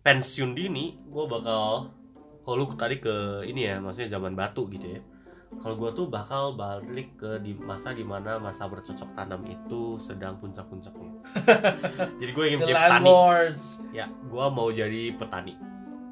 pensiun 0.00 0.54
dini 0.54 0.94
gue 1.02 1.24
bakal 1.26 1.90
kalau 2.40 2.54
lu 2.54 2.70
tadi 2.72 2.96
ke 2.96 3.42
ini 3.44 3.66
ya 3.66 3.82
maksudnya 3.82 4.14
zaman 4.14 4.32
batu 4.32 4.70
gitu 4.70 4.94
ya 4.94 5.02
kalau 5.58 5.74
gue 5.74 5.90
tuh 5.92 6.06
bakal 6.06 6.54
balik 6.54 7.18
ke 7.18 7.42
di 7.42 7.58
masa 7.58 7.90
di 7.90 8.06
mana 8.06 8.38
masa 8.38 8.70
bercocok 8.70 9.18
tanam 9.18 9.42
itu 9.50 9.98
sedang 9.98 10.38
puncak-puncaknya 10.38 11.10
jadi 12.22 12.30
gue 12.30 12.44
ingin 12.46 12.58
The 12.62 12.64
menjadi 12.70 12.80
petani. 12.86 13.10
ya 13.90 14.06
gua 14.30 14.46
mau 14.48 14.68
jadi 14.70 15.14
petani. 15.14 15.54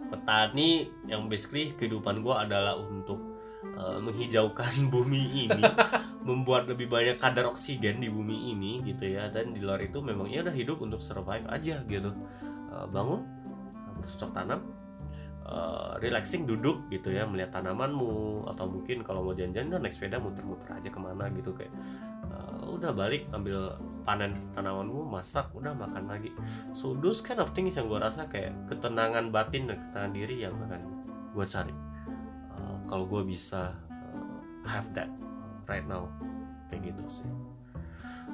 Petani 0.09 0.89
yang 1.07 1.29
basically 1.29 1.73
kehidupan 1.77 2.25
gua 2.25 2.49
adalah 2.49 2.75
untuk 2.81 3.21
uh, 3.77 4.01
menghijaukan 4.01 4.73
bumi 4.93 5.49
ini 5.49 5.63
membuat 6.29 6.69
lebih 6.69 6.91
banyak 6.91 7.17
kadar 7.17 7.49
oksigen 7.49 8.03
di 8.03 8.09
bumi 8.11 8.53
ini 8.53 8.83
gitu 8.85 9.07
ya. 9.07 9.31
Dan 9.31 9.55
di 9.55 9.63
luar 9.63 9.81
itu 9.85 10.03
memang 10.03 10.29
ya 10.29 10.43
udah 10.45 10.55
hidup 10.55 10.81
untuk 10.83 11.01
survive 11.01 11.47
aja 11.49 11.85
gitu. 11.87 12.11
Uh, 12.69 12.85
bangun 12.91 13.25
bercocok 13.99 14.31
tanam 14.31 14.61
uh, 15.49 15.97
relaxing 15.99 16.45
duduk 16.45 16.87
gitu 16.93 17.11
ya 17.11 17.25
melihat 17.25 17.59
tanamanmu 17.59 18.45
atau 18.53 18.69
mungkin 18.69 19.01
kalau 19.01 19.25
mau 19.25 19.33
jalan-jalan 19.33 19.81
naik 19.81 19.97
sepeda 19.97 20.21
muter-muter 20.21 20.69
aja 20.69 20.89
ke 20.93 21.01
mana 21.01 21.33
gitu 21.33 21.57
kayak 21.57 21.73
uh, 22.29 22.69
udah 22.69 22.93
balik 22.93 23.25
ambil 23.33 23.73
panen 24.05 24.37
tanamanmu 24.53 25.09
masak 25.09 25.49
udah 25.57 25.73
makan 25.73 26.05
lagi. 26.07 26.31
So 26.77 26.93
those 26.93 27.25
kind 27.25 27.41
of 27.41 27.57
things 27.57 27.81
yang 27.81 27.89
gue 27.89 27.99
rasa 27.99 28.29
kayak 28.29 28.53
ketenangan 28.69 29.33
batin 29.33 29.73
dan 29.73 29.81
ketenangan 29.89 30.13
diri 30.13 30.37
yang 30.45 30.55
akan 30.69 30.83
gue 31.33 31.47
cari. 31.49 31.75
Uh, 32.53 32.77
kalau 32.85 33.09
gue 33.09 33.23
bisa 33.25 33.73
uh, 33.89 34.39
have 34.69 34.93
that 34.93 35.09
right 35.65 35.85
now 35.89 36.13
kayak 36.69 36.93
gitu 36.93 37.05
sih. 37.09 37.31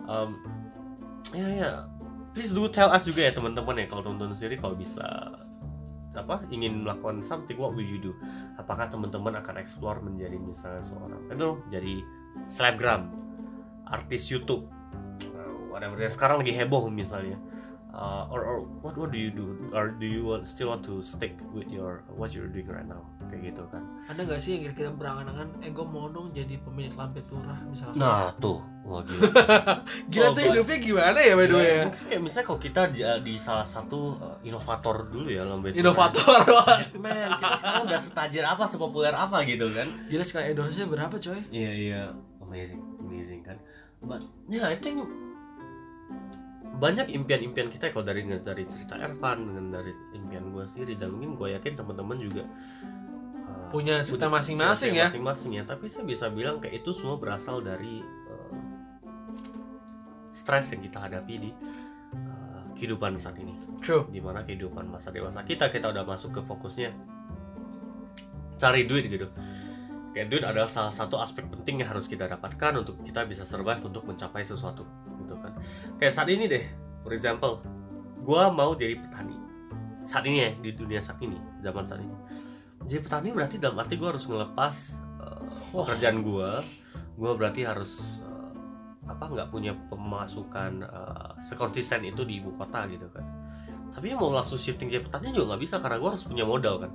Um, 0.04 0.36
ya 1.32 1.48
ya 1.48 1.70
please 2.34 2.50
do 2.50 2.66
tell 2.66 2.90
us 2.90 3.06
juga 3.06 3.30
ya 3.30 3.32
teman-teman 3.32 3.78
ya 3.78 3.86
kalau 3.86 4.02
teman-teman 4.02 4.34
sendiri 4.34 4.58
kalau 4.58 4.74
bisa 4.74 5.06
apa 6.14 6.46
ingin 6.50 6.86
melakukan 6.86 7.20
something 7.20 7.58
what 7.58 7.74
will 7.74 7.86
you 7.86 7.98
do? 7.98 8.14
Apakah 8.56 8.86
teman-teman 8.88 9.34
akan 9.38 9.58
explore 9.58 9.98
menjadi 10.00 10.38
misalnya 10.38 10.82
seorang 10.82 11.20
I 11.28 11.34
don't 11.34 11.42
know 11.42 11.56
jadi 11.68 12.00
selebgram 12.46 13.10
artis 13.86 14.30
YouTube 14.30 14.66
whatever. 15.74 15.98
Sekarang 16.06 16.40
lagi 16.40 16.54
heboh 16.54 16.86
misalnya 16.86 17.38
Uh, 17.94 18.26
or, 18.26 18.42
or 18.42 18.56
what 18.82 18.98
what 18.98 19.08
do 19.08 19.16
you 19.16 19.30
do 19.30 19.54
or 19.70 19.94
do 19.94 20.02
you 20.02 20.26
want, 20.26 20.42
still 20.42 20.66
want 20.66 20.82
to 20.82 20.98
stick 20.98 21.30
with 21.54 21.70
your 21.70 22.02
what 22.10 22.34
you're 22.34 22.50
doing 22.50 22.66
right 22.66 22.82
now 22.84 22.98
kayak 23.30 23.54
gitu 23.54 23.62
kan 23.70 23.86
Ada 24.04 24.26
nggak 24.26 24.40
sih 24.42 24.50
yang 24.58 24.62
kira-kira 24.66 24.90
berangan-angan, 24.92 25.62
eh 25.62 25.70
gue 25.70 25.86
mau 25.86 26.10
dong 26.10 26.34
jadi 26.34 26.58
pemilik 26.58 26.90
lampe 26.90 27.22
turah 27.22 27.54
misalnya. 27.64 27.94
nah 27.94 28.26
tuh 28.34 28.58
wah 28.82 28.98
gila 29.00 29.30
Gila 30.10 30.26
Oh, 30.26 30.34
tuh 30.34 30.42
hidupnya 30.42 30.78
gimana 30.82 31.18
ya 31.18 31.32
by 31.32 31.46
the 31.46 31.54
way 31.54 31.68
ya? 31.70 31.82
mungkin 31.86 32.02
kayak 32.04 32.20
misalnya 32.20 32.44
kalau 32.44 32.58
kita 32.58 32.80
di- 32.90 33.20
di 33.22 33.34
salah 33.38 33.62
satu 33.62 34.00
uh, 34.18 34.36
inovator 34.42 34.96
dulu 35.06 35.28
ya 35.30 35.46
lomba 35.46 35.70
itu. 35.70 35.78
Inovator. 35.78 36.40
man 36.98 37.30
kita 37.38 37.54
sekarang 37.56 37.82
udah 37.86 38.00
setajir 38.02 38.42
apa 38.42 38.66
sepopuler 38.66 39.14
apa 39.14 39.38
gitu 39.44 39.70
kan 39.70 39.86
Gila 40.10 40.26
sekali 40.26 40.50
endorse-nya 40.50 40.90
berapa 40.90 41.14
coy? 41.14 41.38
Iya 41.48 41.70
iya 41.72 42.00
amazing 42.42 42.82
amazing 42.98 43.40
kan. 43.40 43.54
But 44.02 44.26
yeah 44.44 44.66
I 44.66 44.74
think 44.74 44.98
banyak 46.74 47.14
impian-impian 47.14 47.70
kita 47.70 47.94
kalau 47.94 48.02
dari 48.02 48.26
dari 48.26 48.64
cerita 48.66 48.98
Ervan 48.98 49.46
dengan 49.46 49.80
dari 49.80 49.92
impian 50.14 50.50
gue 50.50 50.64
sendiri 50.66 50.98
dan 50.98 51.14
mungkin 51.14 51.38
gue 51.38 51.54
yakin 51.54 51.72
teman-teman 51.78 52.18
juga 52.18 52.42
uh, 52.44 53.70
Punya 53.70 54.02
cerita 54.02 54.26
masing-masing 54.26 54.92
ya. 54.98 55.06
Masing-masing 55.06 55.52
ya. 55.58 55.62
Tapi 55.62 55.86
saya 55.86 56.02
bisa 56.06 56.26
bilang 56.30 56.58
kayak 56.58 56.82
itu 56.82 56.90
semua 56.90 57.18
berasal 57.18 57.62
dari 57.62 58.02
uh, 58.02 58.52
stres 60.34 60.74
yang 60.74 60.82
kita 60.82 60.98
hadapi 60.98 61.34
di 61.46 61.50
uh, 61.54 62.74
kehidupan 62.74 63.14
saat 63.14 63.38
ini 63.38 63.54
True. 63.78 64.10
di 64.10 64.18
mana 64.18 64.42
kehidupan 64.42 64.90
masa 64.90 65.14
dewasa 65.14 65.46
kita 65.46 65.70
kita 65.70 65.94
udah 65.94 66.02
masuk 66.02 66.36
ke 66.36 66.40
fokusnya 66.42 66.90
cari 68.58 68.82
duit 68.90 69.06
gitu 69.06 69.30
kayak 70.10 70.26
duit 70.30 70.42
adalah 70.42 70.66
salah 70.66 70.90
satu 70.90 71.22
aspek 71.22 71.46
penting 71.46 71.82
yang 71.82 71.90
harus 71.94 72.10
kita 72.10 72.26
dapatkan 72.26 72.82
untuk 72.82 72.98
kita 73.06 73.22
bisa 73.30 73.46
survive 73.46 73.82
untuk 73.82 74.02
mencapai 74.06 74.42
sesuatu 74.42 74.82
kayak 75.98 76.12
saat 76.12 76.28
ini 76.30 76.48
deh 76.50 76.64
for 77.04 77.12
example 77.12 77.60
gua 78.24 78.48
mau 78.48 78.72
jadi 78.72 78.96
petani. 78.96 79.36
Saat 80.00 80.24
ini 80.24 80.38
ya 80.40 80.50
di 80.56 80.70
dunia 80.72 80.98
saat 80.98 81.20
ini 81.20 81.36
zaman 81.60 81.84
saat 81.84 82.00
ini. 82.00 82.16
Jadi 82.88 83.00
petani 83.04 83.28
berarti 83.30 83.56
dalam 83.60 83.76
arti 83.76 84.00
gua 84.00 84.16
harus 84.16 84.24
ngelepas 84.24 84.76
uh, 85.20 85.44
pekerjaan 85.76 86.24
gua. 86.24 86.64
Gua 87.14 87.36
berarti 87.36 87.68
harus 87.68 88.24
uh, 88.24 88.52
apa 89.04 89.24
nggak 89.28 89.48
punya 89.52 89.76
pemasukan 89.92 90.82
uh, 90.88 91.32
sekonsisten 91.40 92.08
itu 92.08 92.24
di 92.24 92.40
ibu 92.40 92.50
kota 92.56 92.88
gitu 92.88 93.08
kan. 93.12 93.24
Tapi 93.92 94.10
mau 94.16 94.32
langsung 94.32 94.58
shifting 94.58 94.90
jadi 94.90 95.04
petani 95.04 95.30
juga 95.30 95.54
nggak 95.54 95.62
bisa 95.62 95.76
karena 95.78 96.00
gua 96.00 96.16
harus 96.16 96.24
punya 96.24 96.44
modal 96.48 96.80
kan. 96.80 96.92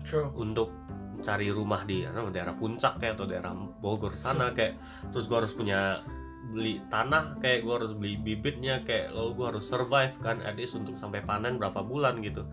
True. 0.00 0.32
untuk 0.40 0.72
cari 1.20 1.52
rumah 1.52 1.84
di 1.84 2.08
apa, 2.08 2.32
daerah 2.32 2.56
puncak 2.56 2.96
kayak 2.96 3.20
atau 3.20 3.28
daerah 3.28 3.52
Bogor 3.52 4.16
sana 4.16 4.52
kayak. 4.56 4.80
Terus 5.12 5.28
gua 5.28 5.44
harus 5.44 5.52
punya 5.52 6.00
beli 6.50 6.80
tanah 6.88 7.36
kayak 7.38 7.62
gua 7.62 7.82
harus 7.82 7.92
beli 7.92 8.16
bibitnya 8.16 8.80
kayak 8.82 9.12
lalu 9.12 9.30
gua 9.36 9.46
harus 9.54 9.68
survive 9.68 10.16
kan 10.24 10.40
at 10.40 10.56
least 10.56 10.74
untuk 10.74 10.96
sampai 10.96 11.20
panen 11.20 11.60
berapa 11.60 11.84
bulan 11.84 12.18
gitu. 12.24 12.48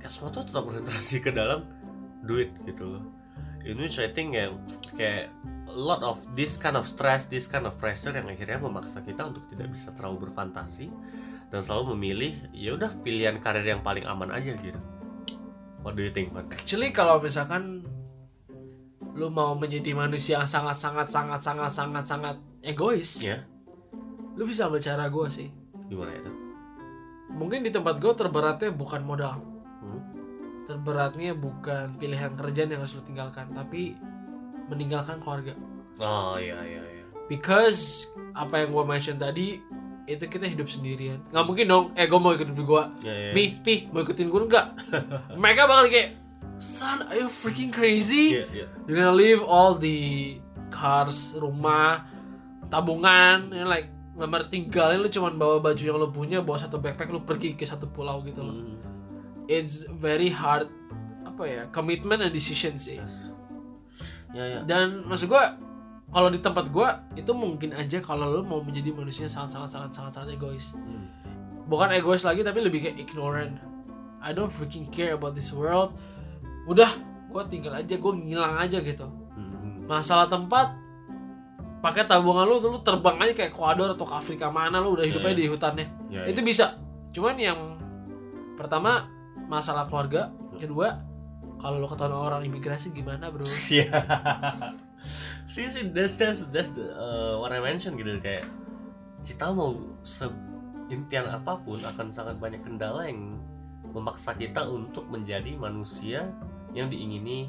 Kayak 0.00 0.12
semua 0.12 0.30
tuh 0.32 0.44
tetap 0.48 0.64
orientasi 0.64 1.16
ke 1.20 1.30
dalam 1.30 1.68
duit 2.24 2.50
gitu 2.64 2.96
loh. 2.96 3.04
Ini 3.66 3.82
I 3.82 4.10
think 4.14 4.34
ya 4.34 4.54
kayak 4.94 5.30
lot 5.76 6.00
of 6.06 6.22
this 6.38 6.56
kind 6.56 6.78
of 6.78 6.86
stress 6.86 7.26
this 7.26 7.50
kind 7.50 7.66
of 7.66 7.74
pressure 7.76 8.14
yang 8.14 8.30
akhirnya 8.30 8.62
memaksa 8.62 9.02
kita 9.02 9.26
untuk 9.26 9.44
tidak 9.50 9.74
bisa 9.74 9.90
terlalu 9.92 10.30
berfantasi 10.30 10.88
dan 11.50 11.60
selalu 11.62 11.94
memilih 11.94 12.32
ya 12.50 12.74
udah 12.74 12.90
pilihan 13.02 13.38
karir 13.38 13.66
yang 13.66 13.82
paling 13.82 14.06
aman 14.06 14.32
aja 14.34 14.54
gitu. 14.58 14.78
What 15.86 15.94
do 15.94 16.02
you 16.02 16.10
think 16.10 16.34
Van? 16.34 16.50
Actually 16.50 16.90
kalau 16.90 17.22
misalkan 17.22 17.86
lu 19.16 19.32
mau 19.32 19.56
menjadi 19.56 19.96
manusia 19.96 20.42
yang 20.42 20.50
sangat 20.50 20.76
sangat 20.76 21.08
sangat 21.08 21.40
sangat 21.40 21.70
sangat 21.72 22.04
sangat 22.04 22.36
egois, 22.66 23.22
ya 23.22 23.46
lu 24.36 24.44
bisa 24.44 24.68
ambil 24.68 24.80
cara 24.84 25.08
gue 25.08 25.26
sih. 25.32 25.48
gimana 25.88 26.12
itu? 26.12 26.30
Mungkin 27.32 27.64
di 27.64 27.72
tempat 27.72 27.98
gue 27.98 28.12
terberatnya 28.12 28.70
bukan 28.70 29.02
modal. 29.02 29.40
Hmm. 29.76 30.02
terberatnya 30.66 31.30
bukan 31.30 31.94
pilihan 31.94 32.34
kerjaan 32.34 32.74
yang 32.74 32.82
harus 32.82 32.98
lo 32.98 33.02
tinggalkan 33.06 33.54
tapi 33.54 33.94
meninggalkan 34.66 35.22
keluarga. 35.22 35.54
Oh 36.02 36.34
iya 36.42 36.58
iya 36.66 36.82
iya. 36.82 37.06
Because 37.30 38.10
apa 38.34 38.66
yang 38.66 38.74
gue 38.74 38.82
mention 38.82 39.14
tadi 39.14 39.62
itu 40.10 40.24
kita 40.26 40.50
hidup 40.50 40.66
sendirian. 40.66 41.22
Nggak 41.30 41.44
mungkin 41.46 41.66
dong 41.70 41.84
eh 41.94 42.10
gue 42.10 42.18
mau 42.18 42.34
ikut 42.34 42.50
hidup 42.50 42.66
gue 42.66 42.82
ya, 43.06 43.14
ya. 43.14 43.30
mi 43.30 43.54
pi 43.62 43.86
mau 43.94 44.02
ikutin 44.02 44.26
gue 44.26 44.42
enggak? 44.42 44.66
Mereka 45.42 45.70
bakal 45.70 45.86
kayak 45.86 46.18
son 46.58 47.06
are 47.06 47.14
you 47.14 47.30
freaking 47.30 47.70
crazy? 47.70 48.42
Iya, 48.42 48.44
iya. 48.50 48.66
you're 48.90 48.98
gonna 48.98 49.14
leave 49.14 49.46
all 49.46 49.78
the 49.78 50.34
cars 50.74 51.38
rumah 51.38 52.15
tabungan 52.66 53.50
and 53.50 53.68
like 53.68 53.88
ngamar 54.16 54.48
tinggalin 54.48 54.98
lu 54.98 55.08
cuman 55.08 55.36
bawa 55.36 55.60
baju 55.60 55.82
yang 55.82 55.96
lu 55.96 56.08
punya 56.08 56.40
bawa 56.40 56.56
satu 56.56 56.78
backpack 56.78 57.08
lu 57.08 57.20
pergi 57.20 57.52
ke 57.52 57.62
satu 57.62 57.86
pulau 57.86 58.24
gitu 58.24 58.40
loh 58.40 58.56
Hmm. 58.56 58.80
it's 59.46 59.84
very 59.92 60.28
hard 60.28 60.66
apa 61.22 61.42
ya 61.44 61.62
commitment 61.68 62.20
and 62.20 62.32
decision 62.32 62.74
sih 62.74 62.96
Yes. 62.96 63.30
ya 64.32 64.44
ya 64.44 64.58
dan 64.64 65.04
maksud 65.04 65.28
gua 65.28 65.54
kalau 66.08 66.28
di 66.28 66.40
tempat 66.40 66.70
gua 66.70 67.04
itu 67.12 67.28
mungkin 67.30 67.70
aja 67.72 68.00
kalau 68.00 68.30
lu 68.30 68.40
mau 68.40 68.58
menjadi 68.58 68.88
manusia 68.90 69.26
sangat 69.26 69.52
sangat 69.52 69.70
sangat 69.70 69.90
sangat 69.92 70.12
sangat 70.14 70.28
egois 70.34 70.72
Hmm. 70.74 71.06
bukan 71.68 71.92
egois 71.92 72.24
lagi 72.24 72.40
tapi 72.40 72.64
lebih 72.64 72.82
kayak 72.82 72.96
ignorant 72.96 73.60
I 74.18 74.32
don't 74.32 74.48
freaking 74.48 74.88
care 74.88 75.12
about 75.12 75.36
this 75.36 75.52
world 75.52 75.92
udah 76.64 76.88
gua 77.28 77.44
tinggal 77.44 77.76
aja 77.76 77.94
gua 77.94 78.16
ngilang 78.16 78.56
aja 78.56 78.80
gitu 78.80 79.04
Hmm. 79.04 79.84
masalah 79.84 80.24
tempat 80.26 80.72
pakai 81.86 82.02
tabungan 82.02 82.42
lu 82.50 82.58
lu 82.58 82.82
terbang 82.82 83.14
aja 83.22 83.32
kayak 83.38 83.54
Ecuador 83.54 83.94
atau 83.94 84.02
ke 84.02 84.14
Afrika 84.18 84.50
mana 84.50 84.82
lu 84.82 84.98
udah 84.98 85.06
hidupnya 85.06 85.30
Iya, 85.30 85.38
di 85.38 85.46
hutannya. 85.46 85.86
Ya, 86.10 86.22
itu 86.26 86.42
bisa. 86.42 86.74
Cuman 87.14 87.38
yang 87.38 87.78
pertama 88.58 89.06
masalah 89.46 89.86
keluarga. 89.86 90.34
Kedua 90.58 90.98
kalau 91.62 91.78
lu 91.78 91.86
ketahuan 91.86 92.16
orang 92.18 92.42
imigrasi 92.42 92.90
gimana 92.90 93.30
bro? 93.30 93.46
Iya. 93.70 93.86
sih 95.46 95.70
sih 95.70 95.94
that's 95.94 96.18
that's 96.18 96.50
that's 96.50 96.74
the, 96.74 96.82
uh, 96.90 97.38
what 97.38 97.54
I 97.54 97.62
mentioned 97.62 97.94
gitu 97.94 98.18
kayak 98.18 98.42
kita 99.22 99.54
mau 99.54 99.78
seimpian 100.02 101.30
apa 101.30 101.62
pun 101.62 101.78
akan 101.78 102.10
sangat 102.10 102.34
banyak 102.42 102.66
kendala 102.66 103.06
yang 103.06 103.38
memaksa 103.94 104.34
kita 104.34 104.66
untuk 104.66 105.06
menjadi 105.06 105.54
manusia 105.54 106.26
yang 106.74 106.90
diingini 106.90 107.46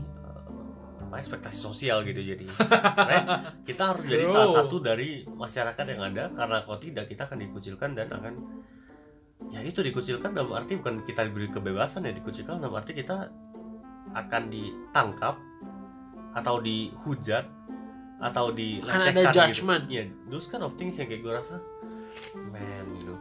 apa 1.08 1.24
ekspektasi 1.24 1.56
sosial 1.58 2.04
gitu 2.04 2.20
jadi 2.20 2.46
kita 3.68 3.84
harus 3.96 4.04
jadi 4.04 4.28
Bro. 4.28 4.34
salah 4.36 4.52
satu 4.64 4.84
dari 4.84 5.24
masyarakat 5.24 5.86
yang 5.88 6.02
ada 6.14 6.24
karena 6.36 6.58
kalau 6.68 6.78
tidak 6.78 7.08
kita 7.08 7.26
akan 7.26 7.40
dikucilkan 7.48 7.96
dan 7.96 8.12
akan 8.12 8.34
ya 9.48 9.64
itu 9.64 9.80
dikucilkan 9.80 10.36
dalam 10.36 10.52
arti 10.52 10.76
bukan 10.76 11.08
kita 11.08 11.24
diberi 11.24 11.48
kebebasan 11.48 12.04
ya 12.06 12.12
dikucilkan 12.12 12.60
dalam 12.60 12.76
arti 12.76 12.92
kita 12.92 13.32
akan 14.12 14.44
ditangkap 14.52 15.36
atau 16.38 16.62
dihujat 16.62 17.46
atau 18.18 18.50
dilecehkan 18.50 19.14
ada 19.14 19.30
gitu. 19.30 19.38
judgment. 19.38 19.84
Ya, 19.90 20.04
those 20.30 20.50
kind 20.50 20.66
of 20.66 20.74
things 20.78 20.98
yang 20.98 21.10
kayak 21.10 21.22
gue 21.22 21.34
rasa 21.34 21.62
man, 22.50 22.86
you 22.98 23.06
know. 23.06 23.18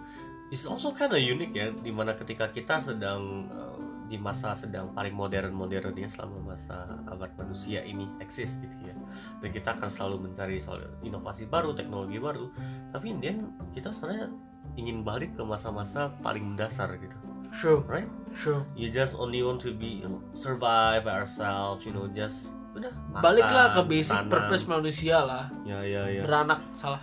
It's 0.49 0.65
also 0.65 0.95
kind 0.95 1.13
of 1.13 1.21
unique 1.21 1.53
ya 1.53 1.75
di 1.75 1.91
mana 1.91 2.15
ketika 2.15 2.49
kita 2.49 2.79
sedang 2.79 3.43
uh, 3.51 3.76
di 4.07 4.17
masa 4.17 4.55
sedang 4.55 4.95
paling 4.95 5.13
modern-modernnya 5.13 6.07
selama 6.07 6.55
masa 6.55 6.87
abad 7.11 7.31
manusia 7.35 7.83
ini 7.83 8.07
eksis 8.23 8.63
gitu 8.63 8.77
ya 8.87 8.95
dan 9.43 9.49
kita 9.51 9.75
akan 9.75 9.91
selalu 9.91 10.31
mencari 10.31 10.63
soal 10.63 10.83
inovasi 11.03 11.47
baru 11.51 11.75
teknologi 11.75 12.23
baru 12.23 12.47
tapi 12.95 13.11
in 13.11 13.19
the 13.19 13.29
end 13.35 13.43
kita 13.75 13.91
sebenarnya 13.91 14.31
ingin 14.79 15.03
balik 15.03 15.35
ke 15.35 15.43
masa-masa 15.43 16.11
paling 16.23 16.55
mendasar 16.55 16.95
gitu 16.99 17.17
True, 17.55 17.81
right 17.87 18.11
true. 18.35 18.67
you 18.75 18.91
just 18.91 19.15
only 19.19 19.41
want 19.43 19.63
to 19.63 19.71
be 19.75 20.03
you 20.03 20.09
know, 20.11 20.23
survive 20.35 21.07
by 21.07 21.23
ourselves 21.23 21.83
you 21.87 21.95
know 21.95 22.07
just 22.11 22.55
udah 22.77 22.93
makan, 23.09 23.23
Baliklah 23.25 23.67
ke 23.73 23.81
basic 23.89 24.13
tanam. 24.21 24.29
purpose 24.29 24.65
manusia 24.69 25.17
lah. 25.25 25.49
ya 25.65 25.81
ya 25.81 26.13
ya 26.13 26.23
Beranak 26.29 26.61
salah. 26.77 27.01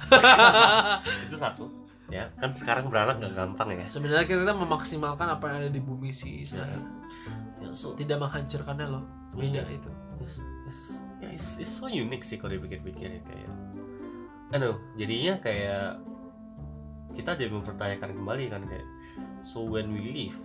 itu 1.25 1.33
satu 1.33 1.65
ya 2.13 2.29
kan 2.35 2.53
sekarang 2.53 2.85
beranak 2.87 3.17
gak 3.17 3.33
gampang 3.33 3.73
ya 3.73 3.81
Sebenarnya 3.83 4.21
kita 4.23 4.53
memaksimalkan 4.53 5.25
apa 5.27 5.43
yang 5.49 5.57
ada 5.59 5.71
di 5.71 5.81
bumi 5.81 6.13
sih 6.13 6.45
ya, 6.45 6.61
istilahnya. 6.61 6.79
ya 7.59 7.69
so 7.71 7.91
Tidak 7.91 8.15
menghancurkannya 8.15 8.85
loh. 8.87 9.01
Beda 9.33 9.65
Iya. 9.65 9.73
itu. 9.73 9.89
it's, 10.21 10.37
it's, 10.63 10.81
ya 11.17 11.27
it's, 11.27 11.57
it's 11.57 11.73
so 11.73 11.89
unique 11.89 12.21
sih 12.21 12.37
kalau 12.37 12.53
dipikir-pikir 12.53 13.09
ya 13.09 13.21
kayak 13.23 13.49
know 14.53 14.77
jadinya 14.93 15.35
kayak 15.37 15.97
kita 17.11 17.33
jadi 17.33 17.49
mempertanyakan 17.49 18.13
kembali 18.13 18.45
kan 18.47 18.61
kayak 18.63 18.85
so 19.41 19.65
when 19.65 19.89
we 19.89 20.05
leave 20.05 20.37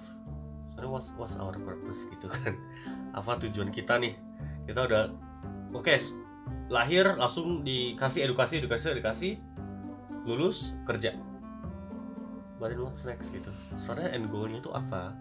so 0.71 0.89
what's, 0.89 1.13
what's 1.15 1.37
our 1.37 1.53
purpose 1.55 2.09
gitu 2.09 2.27
kan 2.27 2.57
apa 3.19 3.37
tujuan 3.39 3.69
kita 3.69 3.97
nih 3.97 4.17
kita 4.65 4.83
udah 4.83 5.13
oke 5.71 5.89
s- 5.91 6.17
lahir 6.67 7.13
langsung 7.15 7.61
dikasih 7.61 8.25
edukasi 8.25 8.59
edukasi 8.59 8.85
edukasi 8.91 9.29
lulus 10.25 10.73
kerja 10.85 11.13
but 12.59 12.75
then 12.75 12.83
what's 12.83 13.07
next 13.07 13.31
gitu 13.31 13.51
soalnya 13.79 14.13
end 14.13 14.29
goalnya 14.29 14.59
itu 14.61 14.71
apa 14.75 15.15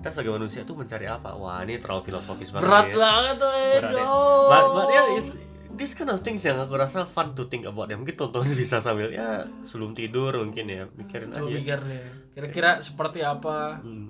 kita 0.00 0.16
sebagai 0.16 0.32
manusia 0.40 0.60
tuh 0.64 0.80
mencari 0.80 1.04
apa 1.04 1.36
wah 1.36 1.60
ini 1.60 1.76
terlalu 1.76 2.08
filosofis 2.08 2.56
banget 2.56 2.64
Berat 2.64 2.88
ya. 2.88 2.96
banget 2.96 3.34
tuh 3.36 3.52
Berat 3.52 3.92
ya. 3.92 4.00
Edo. 4.00 4.16
But, 4.48 4.64
but 4.72 4.88
yeah, 4.88 5.06
it's, 5.12 5.30
this 5.76 5.92
kind 5.92 6.08
of 6.08 6.24
things 6.24 6.40
yang 6.40 6.56
aku 6.56 6.72
rasa 6.80 7.04
fun 7.04 7.36
to 7.36 7.44
think 7.52 7.68
about 7.68 7.92
ya. 7.92 8.00
Mungkin 8.00 8.16
tonton 8.16 8.48
bisa 8.64 8.80
sambil 8.80 9.12
ya 9.12 9.44
sebelum 9.60 9.92
tidur 9.92 10.32
mungkin 10.40 10.72
ya 10.72 10.88
mikirin 10.96 11.36
aja. 11.36 11.44
mikir 11.44 11.78
deh. 11.84 12.04
Kira-kira 12.32 12.80
seperti 12.80 13.20
apa? 13.20 13.84
Hmm. 13.84 14.08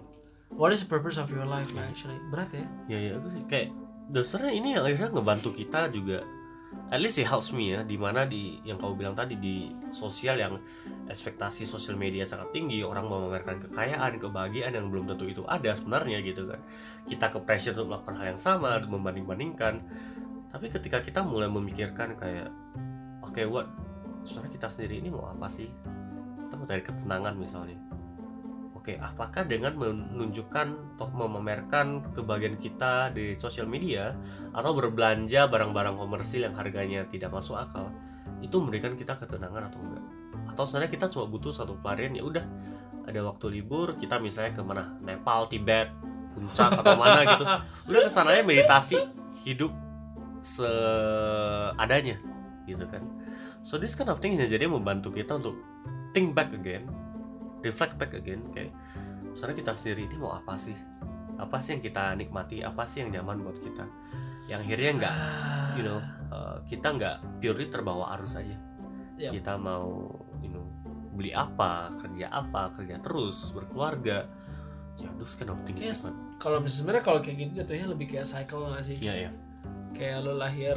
What 0.55 0.71
is 0.71 0.87
the 0.87 0.91
purpose 0.91 1.19
of 1.19 1.27
your 1.31 1.43
life 1.43 1.75
lah 1.75 1.91
actually? 1.91 2.19
Berat 2.31 2.55
ya. 2.55 2.67
Ya 2.87 2.99
ya 3.11 3.13
aku 3.19 3.27
sih 3.35 3.43
kayak 3.51 3.75
dasarnya 4.15 4.55
ini 4.55 4.79
yang 4.79 4.87
akhirnya 4.87 5.11
ngebantu 5.11 5.51
kita 5.55 5.91
juga 5.91 6.23
at 6.91 6.99
least 7.03 7.19
it 7.19 7.27
helps 7.27 7.51
me 7.51 7.75
ya 7.75 7.83
di 7.83 7.99
mana 7.99 8.27
di 8.27 8.59
yang 8.63 8.79
kau 8.79 8.95
bilang 8.95 9.15
tadi 9.15 9.39
di 9.39 9.75
sosial 9.91 10.39
yang 10.39 10.55
ekspektasi 11.11 11.67
sosial 11.67 11.99
media 11.99 12.23
sangat 12.23 12.55
tinggi 12.55 12.83
orang 12.87 13.11
mau 13.11 13.23
memamerkan 13.23 13.59
kekayaan 13.67 14.23
kebahagiaan 14.23 14.73
yang 14.75 14.87
belum 14.91 15.11
tentu 15.11 15.27
itu 15.27 15.43
ada 15.47 15.75
sebenarnya 15.75 16.23
gitu 16.23 16.47
kan. 16.47 16.63
Kita 17.07 17.31
ke 17.31 17.39
pressure 17.43 17.75
untuk 17.75 17.95
melakukan 17.95 18.15
hal 18.19 18.27
yang 18.37 18.41
sama 18.41 18.79
untuk 18.79 18.95
membanding 18.95 19.27
bandingkan 19.27 19.75
tapi 20.51 20.67
ketika 20.67 20.99
kita 21.03 21.23
mulai 21.23 21.47
memikirkan 21.47 22.19
kayak 22.19 22.51
oke 23.23 23.43
what? 23.51 23.67
Sebenarnya 24.23 24.53
kita 24.59 24.69
sendiri 24.71 24.95
ini 25.03 25.09
mau 25.11 25.27
apa 25.31 25.47
sih? 25.51 25.71
Kita 26.47 26.55
mau 26.59 26.67
cari 26.67 26.83
ketenangan 26.83 27.35
misalnya 27.39 27.90
Oke, 28.81 28.97
apakah 28.97 29.45
dengan 29.45 29.77
menunjukkan 29.77 30.97
atau 30.97 31.13
memamerkan 31.13 32.01
kebahagiaan 32.17 32.57
kita 32.57 33.13
di 33.13 33.37
sosial 33.37 33.69
media 33.69 34.17
atau 34.57 34.73
berbelanja 34.73 35.53
barang-barang 35.53 36.01
komersil 36.01 36.49
yang 36.49 36.57
harganya 36.57 37.05
tidak 37.13 37.29
masuk 37.29 37.61
akal 37.61 37.93
itu 38.41 38.57
memberikan 38.57 38.97
kita 38.97 39.21
ketenangan 39.21 39.69
atau 39.69 39.85
enggak? 39.85 40.05
Atau 40.49 40.65
sebenarnya 40.65 40.97
kita 40.97 41.13
cuma 41.13 41.29
butuh 41.29 41.53
satu 41.53 41.77
pelarian 41.77 42.17
ya 42.17 42.25
udah 42.25 42.41
ada 43.05 43.21
waktu 43.21 43.61
libur 43.61 44.01
kita 44.01 44.17
misalnya 44.17 44.57
ke 44.57 44.65
mana 44.65 44.97
Nepal, 45.05 45.45
Tibet, 45.53 45.93
puncak 46.33 46.81
atau 46.81 46.97
mana 46.97 47.21
gitu, 47.37 47.45
udah 47.85 48.01
ke 48.09 48.11
sananya 48.11 48.41
meditasi 48.49 48.97
hidup 49.45 49.77
seadanya 50.41 52.17
gitu 52.65 52.89
kan. 52.89 53.05
So 53.61 53.77
this 53.77 53.93
kind 53.93 54.09
of 54.09 54.25
things 54.25 54.41
yang 54.41 54.49
jadi 54.49 54.65
membantu 54.73 55.13
kita 55.13 55.37
untuk 55.37 55.61
think 56.17 56.33
back 56.33 56.57
again 56.57 56.89
reflect 57.61 57.97
back 57.97 58.13
again 58.13 58.41
kayak 58.51 58.73
misalnya 59.31 59.57
kita 59.57 59.73
sendiri 59.73 60.09
ini 60.09 60.17
mau 60.17 60.35
apa 60.35 60.57
sih 60.57 60.75
apa 61.37 61.57
sih 61.59 61.79
yang 61.79 61.83
kita 61.83 62.05
nikmati 62.15 62.61
apa 62.61 62.85
sih 62.85 63.01
yang 63.01 63.11
nyaman 63.15 63.41
buat 63.41 63.59
kita 63.59 63.85
yang 64.47 64.61
akhirnya 64.61 64.91
nggak 64.99 65.15
you 65.79 65.85
know 65.85 66.01
uh, 66.29 66.59
kita 66.67 66.89
nggak 66.91 67.17
purely 67.39 67.71
terbawa 67.71 68.13
arus 68.19 68.37
aja 68.37 68.57
Yap. 69.17 69.33
kita 69.37 69.55
mau 69.57 70.11
you 70.41 70.51
know 70.51 70.65
beli 71.13 71.31
apa 71.31 71.93
kerja 71.97 72.29
apa 72.29 72.73
kerja 72.75 72.99
terus 72.99 73.53
berkeluarga 73.53 74.25
ya 74.97 75.09
those 75.17 75.37
kind 75.37 75.49
of 75.49 75.61
things 75.65 75.81
Yes. 75.81 76.05
Kalau 76.41 76.57
misalnya 76.57 76.77
sebenarnya 76.77 77.05
kalau 77.05 77.21
kayak 77.21 77.37
gitu 77.37 77.53
jatuhnya 77.61 77.87
lebih 77.89 78.07
kayak 78.09 78.25
cycle 78.25 78.69
nggak 78.69 78.81
sih? 78.81 78.97
ya 79.01 79.13
ya 79.13 79.31
Kayak 79.93 80.25
lo 80.25 80.33
lahir, 80.37 80.77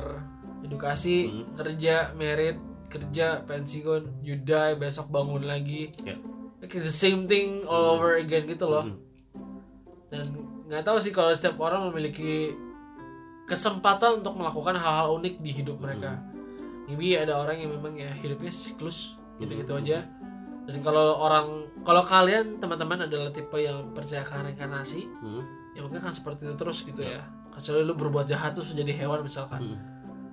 edukasi, 0.59 1.31
Hmm. 1.31 1.55
kerja, 1.55 2.11
merit, 2.13 2.59
kerja, 2.91 3.39
pensiun, 3.47 4.19
you 4.19 4.35
die, 4.35 4.75
besok 4.75 5.07
bangun 5.07 5.47
lagi. 5.47 5.87
Ya. 6.03 6.19
Like 6.63 6.79
the 6.79 6.87
same 6.87 7.27
thing 7.27 7.67
all 7.67 7.99
over 7.99 8.15
again 8.15 8.47
gitu 8.47 8.71
loh. 8.71 8.87
Dan 10.07 10.31
nggak 10.71 10.87
tahu 10.87 10.95
sih 11.03 11.11
kalau 11.11 11.35
setiap 11.35 11.59
orang 11.59 11.91
memiliki 11.91 12.55
kesempatan 13.43 14.23
untuk 14.23 14.39
melakukan 14.39 14.79
hal-hal 14.79 15.19
unik 15.19 15.43
di 15.43 15.51
hidup 15.51 15.83
mereka. 15.83 16.23
Maybe 16.87 17.19
ada 17.19 17.35
orang 17.43 17.59
yang 17.59 17.75
memang 17.75 17.99
ya 17.99 18.07
hidupnya 18.15 18.47
siklus 18.47 19.19
gitu-gitu 19.43 19.75
aja. 19.75 20.07
Dan 20.63 20.79
kalau 20.79 21.19
orang, 21.19 21.67
kalau 21.83 21.99
kalian 21.99 22.55
teman-teman 22.63 23.03
adalah 23.11 23.27
tipe 23.35 23.59
yang 23.59 23.91
percaya 23.91 24.23
ke 24.23 24.31
reinkarnasi, 24.31 25.03
Hmm. 25.19 25.43
ya 25.75 25.83
mungkin 25.83 25.99
kan 25.99 26.15
seperti 26.15 26.47
itu 26.47 26.55
terus 26.55 26.87
gitu 26.87 27.03
ya. 27.03 27.19
Kecuali 27.51 27.83
lu 27.83 27.91
berbuat 27.91 28.23
jahat 28.23 28.55
terus 28.55 28.71
jadi 28.71 28.95
hewan 28.95 29.27
misalkan. 29.27 29.59
Hmm. 29.59 29.79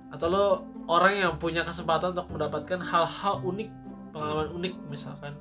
Atau 0.07 0.31
lu 0.31 0.45
orang 0.87 1.19
yang 1.19 1.33
punya 1.35 1.67
kesempatan 1.67 2.15
untuk 2.15 2.31
mendapatkan 2.31 2.79
hal-hal 2.79 3.43
unik, 3.43 3.69
pengalaman 4.15 4.47
unik 4.55 4.73
misalkan. 4.87 5.35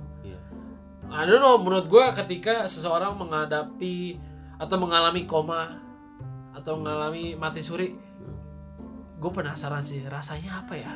I 1.11 1.27
don't 1.27 1.43
know 1.43 1.59
menurut 1.59 1.91
gue 1.91 2.05
ketika 2.15 2.65
seseorang 2.71 3.19
menghadapi 3.19 4.17
atau 4.57 4.77
mengalami 4.79 5.27
koma 5.27 5.83
atau 6.55 6.79
mengalami 6.79 7.35
mati 7.35 7.59
suri 7.59 7.95
gue 9.21 9.31
penasaran 9.31 9.83
sih 9.83 10.07
rasanya 10.07 10.65
apa 10.65 10.75
ya? 10.79 10.93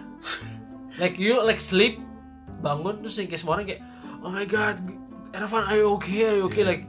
Like 1.03 1.19
you 1.19 1.43
like 1.43 1.59
sleep 1.59 1.99
bangun 2.63 3.03
terus 3.03 3.19
yang 3.19 3.27
kayak 3.27 3.41
semua 3.43 3.59
orang 3.59 3.67
kayak 3.67 3.83
oh 4.23 4.31
my 4.31 4.47
god 4.47 4.79
Ervan 5.35 5.67
are 5.67 5.83
you 5.83 5.91
okay? 5.99 6.31
Are 6.31 6.39
you 6.39 6.47
okay? 6.47 6.63
Yeah. 6.63 6.71
like 6.79 6.83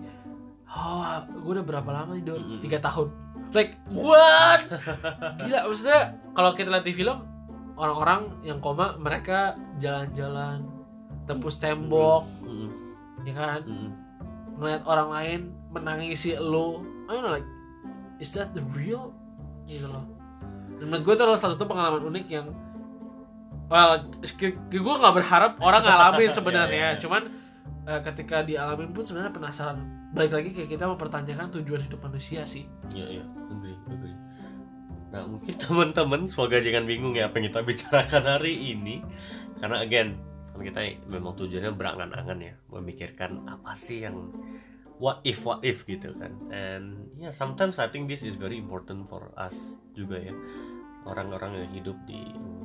oh 0.69 1.01
gue 1.41 1.51
udah 1.57 1.65
berapa 1.65 1.89
lama 1.89 2.13
tidur 2.13 2.37
Mm-mm. 2.37 2.61
tiga 2.61 2.77
tahun. 2.77 3.09
Like 3.49 3.81
what? 3.89 4.69
Gila 5.41 5.65
maksudnya 5.65 6.13
kalau 6.37 6.53
kita 6.53 6.69
lihat 6.69 6.85
di 6.85 6.93
film 6.93 7.17
orang-orang 7.73 8.45
yang 8.45 8.61
koma 8.61 8.93
mereka 8.95 9.57
jalan-jalan 9.81 10.61
tembus 11.25 11.57
tembok 11.57 12.29
Mm, 12.45 12.69
ya 13.25 13.33
kan? 13.33 13.61
Mm, 13.65 13.89
ngeliat 14.55 14.81
orang 14.87 15.09
lain 15.11 15.39
menangisi 15.73 16.39
lo 16.39 16.85
I 17.11 17.19
know 17.19 17.33
like 17.33 17.47
is 18.21 18.31
that 18.37 18.55
the 18.55 18.63
real? 18.71 19.11
Gitu 19.67 19.85
loh. 19.89 20.05
Dan 20.79 20.91
menurut 20.91 21.03
gue 21.03 21.13
itu 21.17 21.23
adalah 21.23 21.39
salah 21.41 21.55
satu 21.57 21.67
pengalaman 21.67 22.03
unik 22.13 22.25
yang 22.29 22.47
well 23.65 23.97
gue 24.69 24.95
gak 25.01 25.15
berharap 25.17 25.51
orang 25.59 25.83
ngalamin 25.83 26.31
sebenarnya. 26.37 26.77
Ya, 26.77 26.85
ya, 26.85 26.95
ya. 26.95 27.01
cuman 27.01 27.21
eh, 27.89 28.01
ketika 28.01 28.45
dialamin 28.45 28.89
pun 28.93 29.03
sebenarnya 29.03 29.33
penasaran. 29.33 29.77
Balik 30.15 30.31
lagi 30.31 30.49
kayak 30.55 30.69
kita 30.71 30.85
mempertanyakan 30.87 31.51
tujuan 31.59 31.81
hidup 31.83 31.99
manusia 31.99 32.47
sih. 32.47 32.63
Iya, 32.95 33.19
iya, 33.19 33.25
agree, 33.51 33.75
agree. 33.91 34.15
Nah, 35.11 35.23
mungkin 35.27 35.53
teman-teman 35.63 36.21
semoga 36.27 36.59
jangan 36.59 36.83
bingung 36.87 37.13
ya 37.15 37.27
apa 37.31 37.39
yang 37.39 37.51
kita 37.51 37.61
bicarakan 37.63 38.23
hari 38.23 38.53
ini. 38.75 39.03
Karena 39.59 39.83
again, 39.83 40.19
kan 40.55 40.63
kita 40.63 40.79
memang 41.11 41.35
tujuannya 41.35 41.75
berangan-angan 41.75 42.39
ya, 42.39 42.53
memikirkan 42.71 43.43
apa 43.43 43.75
sih 43.75 44.07
yang 44.07 44.31
what 44.97 45.19
if 45.27 45.43
what 45.43 45.59
if 45.67 45.83
gitu 45.83 46.15
kan. 46.15 46.31
And 46.49 47.11
yeah, 47.19 47.35
sometimes 47.35 47.77
I 47.83 47.91
think 47.91 48.07
this 48.07 48.23
is 48.23 48.39
very 48.39 48.55
important 48.55 49.11
for 49.11 49.35
us 49.35 49.75
juga 49.91 50.23
ya. 50.23 50.33
Orang-orang 51.05 51.67
yang 51.67 51.71
hidup 51.75 51.97
di 52.07 52.23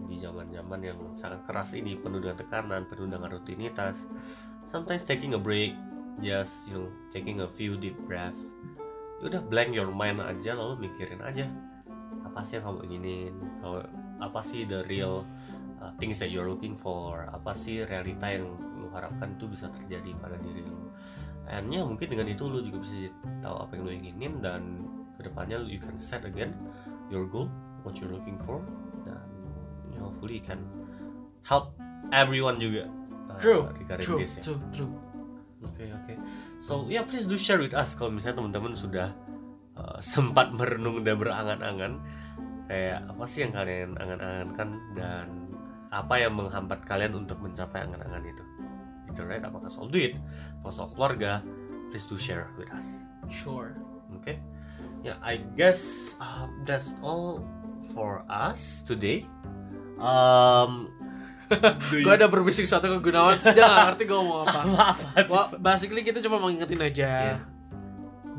di 0.08 0.16
zaman-zaman 0.16 0.80
yang 0.80 0.98
sangat 1.12 1.44
keras 1.44 1.76
ini 1.76 1.98
penuh 1.98 2.22
dengan 2.22 2.38
tekanan, 2.38 2.88
penuh 2.88 3.10
dengan 3.10 3.28
rutinitas. 3.28 4.08
Sometimes 4.64 5.04
taking 5.04 5.36
a 5.36 5.40
break, 5.40 5.76
just 6.22 6.70
you 6.70 6.78
know, 6.78 6.88
taking 7.10 7.42
a 7.44 7.48
few 7.50 7.74
deep 7.74 7.98
breath 8.06 8.38
udah 9.20 9.40
blank 9.44 9.76
your 9.76 9.92
mind 9.92 10.16
aja 10.20 10.56
lalu 10.56 10.88
mikirin 10.88 11.20
aja 11.20 11.44
apa 12.24 12.40
sih 12.40 12.56
yang 12.56 12.72
kamu 12.72 12.88
inginin 12.88 13.34
apa 14.20 14.40
sih 14.44 14.68
the 14.68 14.84
real 14.86 15.24
uh, 15.80 15.90
things 15.96 16.20
that 16.20 16.28
you're 16.28 16.48
looking 16.48 16.76
for? 16.76 17.26
Apa 17.32 17.56
sih 17.56 17.82
realita 17.88 18.28
yang 18.28 18.46
lu 18.78 18.92
harapkan 18.92 19.34
itu 19.34 19.48
bisa 19.48 19.72
terjadi 19.72 20.12
pada 20.20 20.36
diri 20.38 20.62
lu? 20.64 20.92
And 21.50 21.72
ya 21.74 21.82
mungkin 21.82 22.06
dengan 22.06 22.30
itu 22.30 22.46
lu 22.46 22.62
juga 22.62 22.78
bisa 22.86 23.10
tahu 23.42 23.56
apa 23.66 23.72
yang 23.74 23.82
lu 23.82 23.92
inginin 23.96 24.32
dan 24.38 24.62
ke 25.18 25.26
depannya 25.26 25.58
you 25.66 25.82
can 25.82 25.98
set 25.98 26.22
again 26.22 26.54
your 27.10 27.26
goal 27.26 27.50
what 27.82 27.98
you're 27.98 28.12
looking 28.12 28.38
for 28.38 28.62
dan 29.02 29.20
you 29.90 29.98
know, 29.98 30.08
hopefully 30.08 30.38
you 30.38 30.44
can 30.44 30.62
help 31.42 31.74
everyone 32.14 32.62
juga 32.62 32.86
uh, 33.28 33.36
true 33.42 33.66
regarding 33.76 34.06
true 34.06 34.18
this 34.22 34.38
ya 34.38 34.42
true 34.46 34.60
true. 34.70 34.90
Oke 35.60 35.92
oke. 35.92 36.14
So 36.56 36.88
ya 36.88 37.04
please 37.04 37.28
do 37.28 37.36
share 37.36 37.60
with 37.60 37.76
us 37.76 37.92
kalau 37.92 38.14
misalnya 38.14 38.40
teman-teman 38.40 38.72
sudah 38.72 39.12
uh, 39.76 39.98
sempat 40.14 40.54
merenung 40.54 41.04
dan 41.04 41.18
berangan-angan 41.20 42.00
kayak 42.70 43.02
apa 43.04 43.24
sih 43.26 43.42
yang 43.42 43.50
kalian 43.50 43.98
angan-angankan 43.98 44.68
dan 44.94 45.26
apa 45.90 46.14
yang 46.16 46.38
menghambat 46.38 46.86
kalian 46.86 47.18
untuk 47.18 47.42
mencapai 47.42 47.82
angan-angan 47.82 48.22
itu. 48.22 48.44
Itu 49.10 49.26
right? 49.26 49.42
Apakah 49.42 49.66
soal 49.66 49.90
duit, 49.90 50.14
apakah 50.56 50.70
soal 50.72 50.88
keluarga? 50.94 51.42
Please 51.90 52.06
do 52.06 52.14
share 52.14 52.46
with 52.54 52.70
us. 52.70 53.02
sure 53.26 53.74
Oke. 54.10 54.38
Ya, 55.02 55.18
I 55.18 55.42
guess 55.54 56.14
uh, 56.18 56.46
that's 56.62 56.94
all 57.00 57.42
for 57.90 58.22
us 58.26 58.82
today. 58.82 59.26
Um, 59.98 60.90
you- 61.90 62.06
gue 62.06 62.14
ada 62.14 62.26
berbisik 62.26 62.64
suatu 62.64 62.86
ke 62.86 62.98
Gunawan 63.02 63.34
terus 63.34 63.52
dia 63.52 63.66
gak 63.66 63.86
ngerti 63.92 64.02
gue 64.06 64.20
mau 64.22 64.40
apa 64.40 64.52
sama 64.62 64.78
apa? 64.94 65.08
well, 65.26 65.46
basically 65.58 66.00
kita 66.00 66.22
cuma 66.22 66.38
mau 66.38 66.46
ngingetin 66.46 66.78
aja 66.80 67.10
Yeah. 67.34 67.38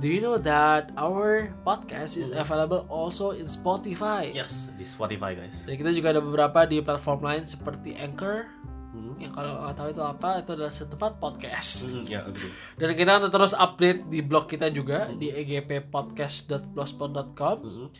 Do 0.01 0.09
you 0.09 0.17
know 0.17 0.41
that 0.41 0.89
our 0.97 1.53
podcast 1.61 2.17
is 2.17 2.33
available 2.33 2.89
also 2.89 3.37
in 3.37 3.45
Spotify? 3.45 4.33
Yes, 4.33 4.73
di 4.73 4.81
Spotify 4.81 5.37
guys. 5.37 5.69
Dan 5.69 5.77
kita 5.77 5.93
juga 5.93 6.17
ada 6.17 6.25
beberapa 6.25 6.65
di 6.65 6.81
platform 6.81 7.21
lain 7.21 7.45
seperti 7.45 7.93
Anchor. 7.93 8.49
Hmm. 8.97 9.13
Yang 9.21 9.37
kalau 9.37 9.61
nggak 9.61 9.77
tahu 9.77 9.93
itu 9.93 10.01
apa, 10.01 10.41
itu 10.41 10.57
adalah 10.57 10.73
setempat 10.73 11.21
podcast. 11.21 11.85
Hmm, 11.85 12.01
ya 12.09 12.25
agree. 12.25 12.49
Dan 12.81 12.97
kita 12.97 13.21
akan 13.21 13.29
terus 13.29 13.53
update 13.53 14.09
di 14.09 14.25
blog 14.25 14.49
kita 14.49 14.73
juga 14.73 15.05
di 15.13 15.29
E 15.29 15.45
egppodcast.blogspot.com. 15.45 17.57
Hmm. 17.61 17.93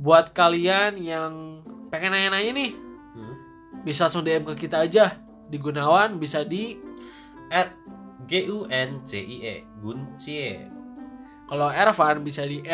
Buat 0.00 0.32
kalian 0.32 0.96
yang 0.96 1.60
pengen 1.92 2.16
nanya-nanya 2.16 2.52
nih, 2.56 2.72
Hmm. 3.12 3.36
bisa 3.84 4.08
langsung 4.08 4.24
DM 4.24 4.48
ke 4.48 4.56
kita 4.56 4.88
aja 4.88 5.20
di 5.52 5.60
Gunawan, 5.60 6.16
bisa 6.16 6.48
di 6.48 6.80
At 7.52 7.76
G 8.24 8.48
U 8.48 8.64
N 8.72 9.04
C 9.04 9.20
I 9.20 9.36
E 9.44 9.68
Guncie. 9.84 10.71
Kalau 11.52 11.68
Ervan 11.68 12.24
bisa 12.24 12.48
di 12.48 12.64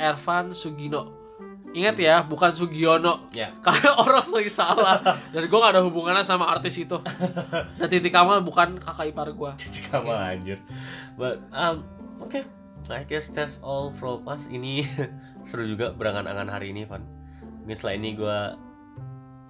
@ervan 0.00 0.56
Sugino. 0.56 1.20
Ingat 1.72 1.96
ya, 2.00 2.24
bukan 2.24 2.48
Sugiono. 2.48 3.28
Ya. 3.36 3.52
Karena 3.64 3.92
orang 4.00 4.24
sering 4.24 4.48
salah 4.48 5.04
dan 5.04 5.42
gue 5.44 5.58
gak 5.60 5.72
ada 5.76 5.84
hubungannya 5.84 6.24
sama 6.24 6.48
artis 6.48 6.80
itu. 6.80 6.96
Dan 7.76 7.88
Titi 7.92 8.08
Kamal 8.08 8.40
bukan 8.40 8.80
kakak 8.80 9.12
ipar 9.12 9.28
gue. 9.32 9.52
Titik 9.60 9.92
kamu 9.92 10.12
anjir. 10.12 10.58
But 11.20 11.44
um 11.52 11.84
oke. 12.24 12.40
I 12.88 13.04
guess 13.04 13.28
that's 13.28 13.60
all 13.60 13.92
from 13.92 14.24
us. 14.24 14.48
Ini 14.48 14.84
seru 15.48 15.68
juga 15.68 15.92
berangan-angan 15.92 16.48
hari 16.48 16.72
ini, 16.72 16.88
Van. 16.88 17.04
Mungkin 17.62 17.76
setelah 17.76 17.94
ini 18.00 18.16
gue 18.16 18.38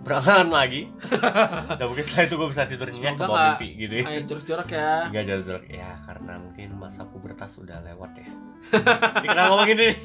berangan 0.02 0.50
lagi. 0.50 0.90
Dan 1.78 1.84
mungkin 1.86 2.04
setelah 2.04 2.26
itu 2.26 2.34
gue 2.38 2.48
bisa 2.50 2.62
tidur 2.66 2.88
nyenyak 2.90 3.14
ke 3.14 3.22
bawah 3.22 3.54
mimpi 3.54 3.68
gitu 3.78 3.94
ya. 4.02 4.04
Jorok-jorok 4.26 4.68
ya. 4.70 4.90
Enggak 5.08 5.22
jorok 5.46 5.64
ya 5.70 5.90
karena 6.06 6.32
mungkin 6.42 6.68
masa 6.76 7.02
pubertas 7.06 7.52
udah 7.62 7.78
lewat 7.86 8.10
ya. 8.18 8.28
Kenapa 9.24 9.48
ngomong 9.54 9.68
gini? 9.70 9.88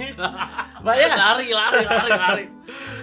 Ya, 0.87 1.09
Lari, 1.13 1.51
lari, 1.51 1.83
lari, 1.83 2.09
lari. 2.15 2.45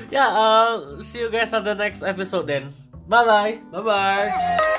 ya, 0.09 0.25
uh, 0.31 0.97
see 1.05 1.21
you 1.21 1.29
guys 1.29 1.53
on 1.53 1.63
the 1.67 1.75
next 1.77 2.01
episode 2.01 2.47
then. 2.49 2.73
Bye 3.05 3.27
bye. 3.27 3.55
Bye 3.69 3.83
bye. 3.85 4.73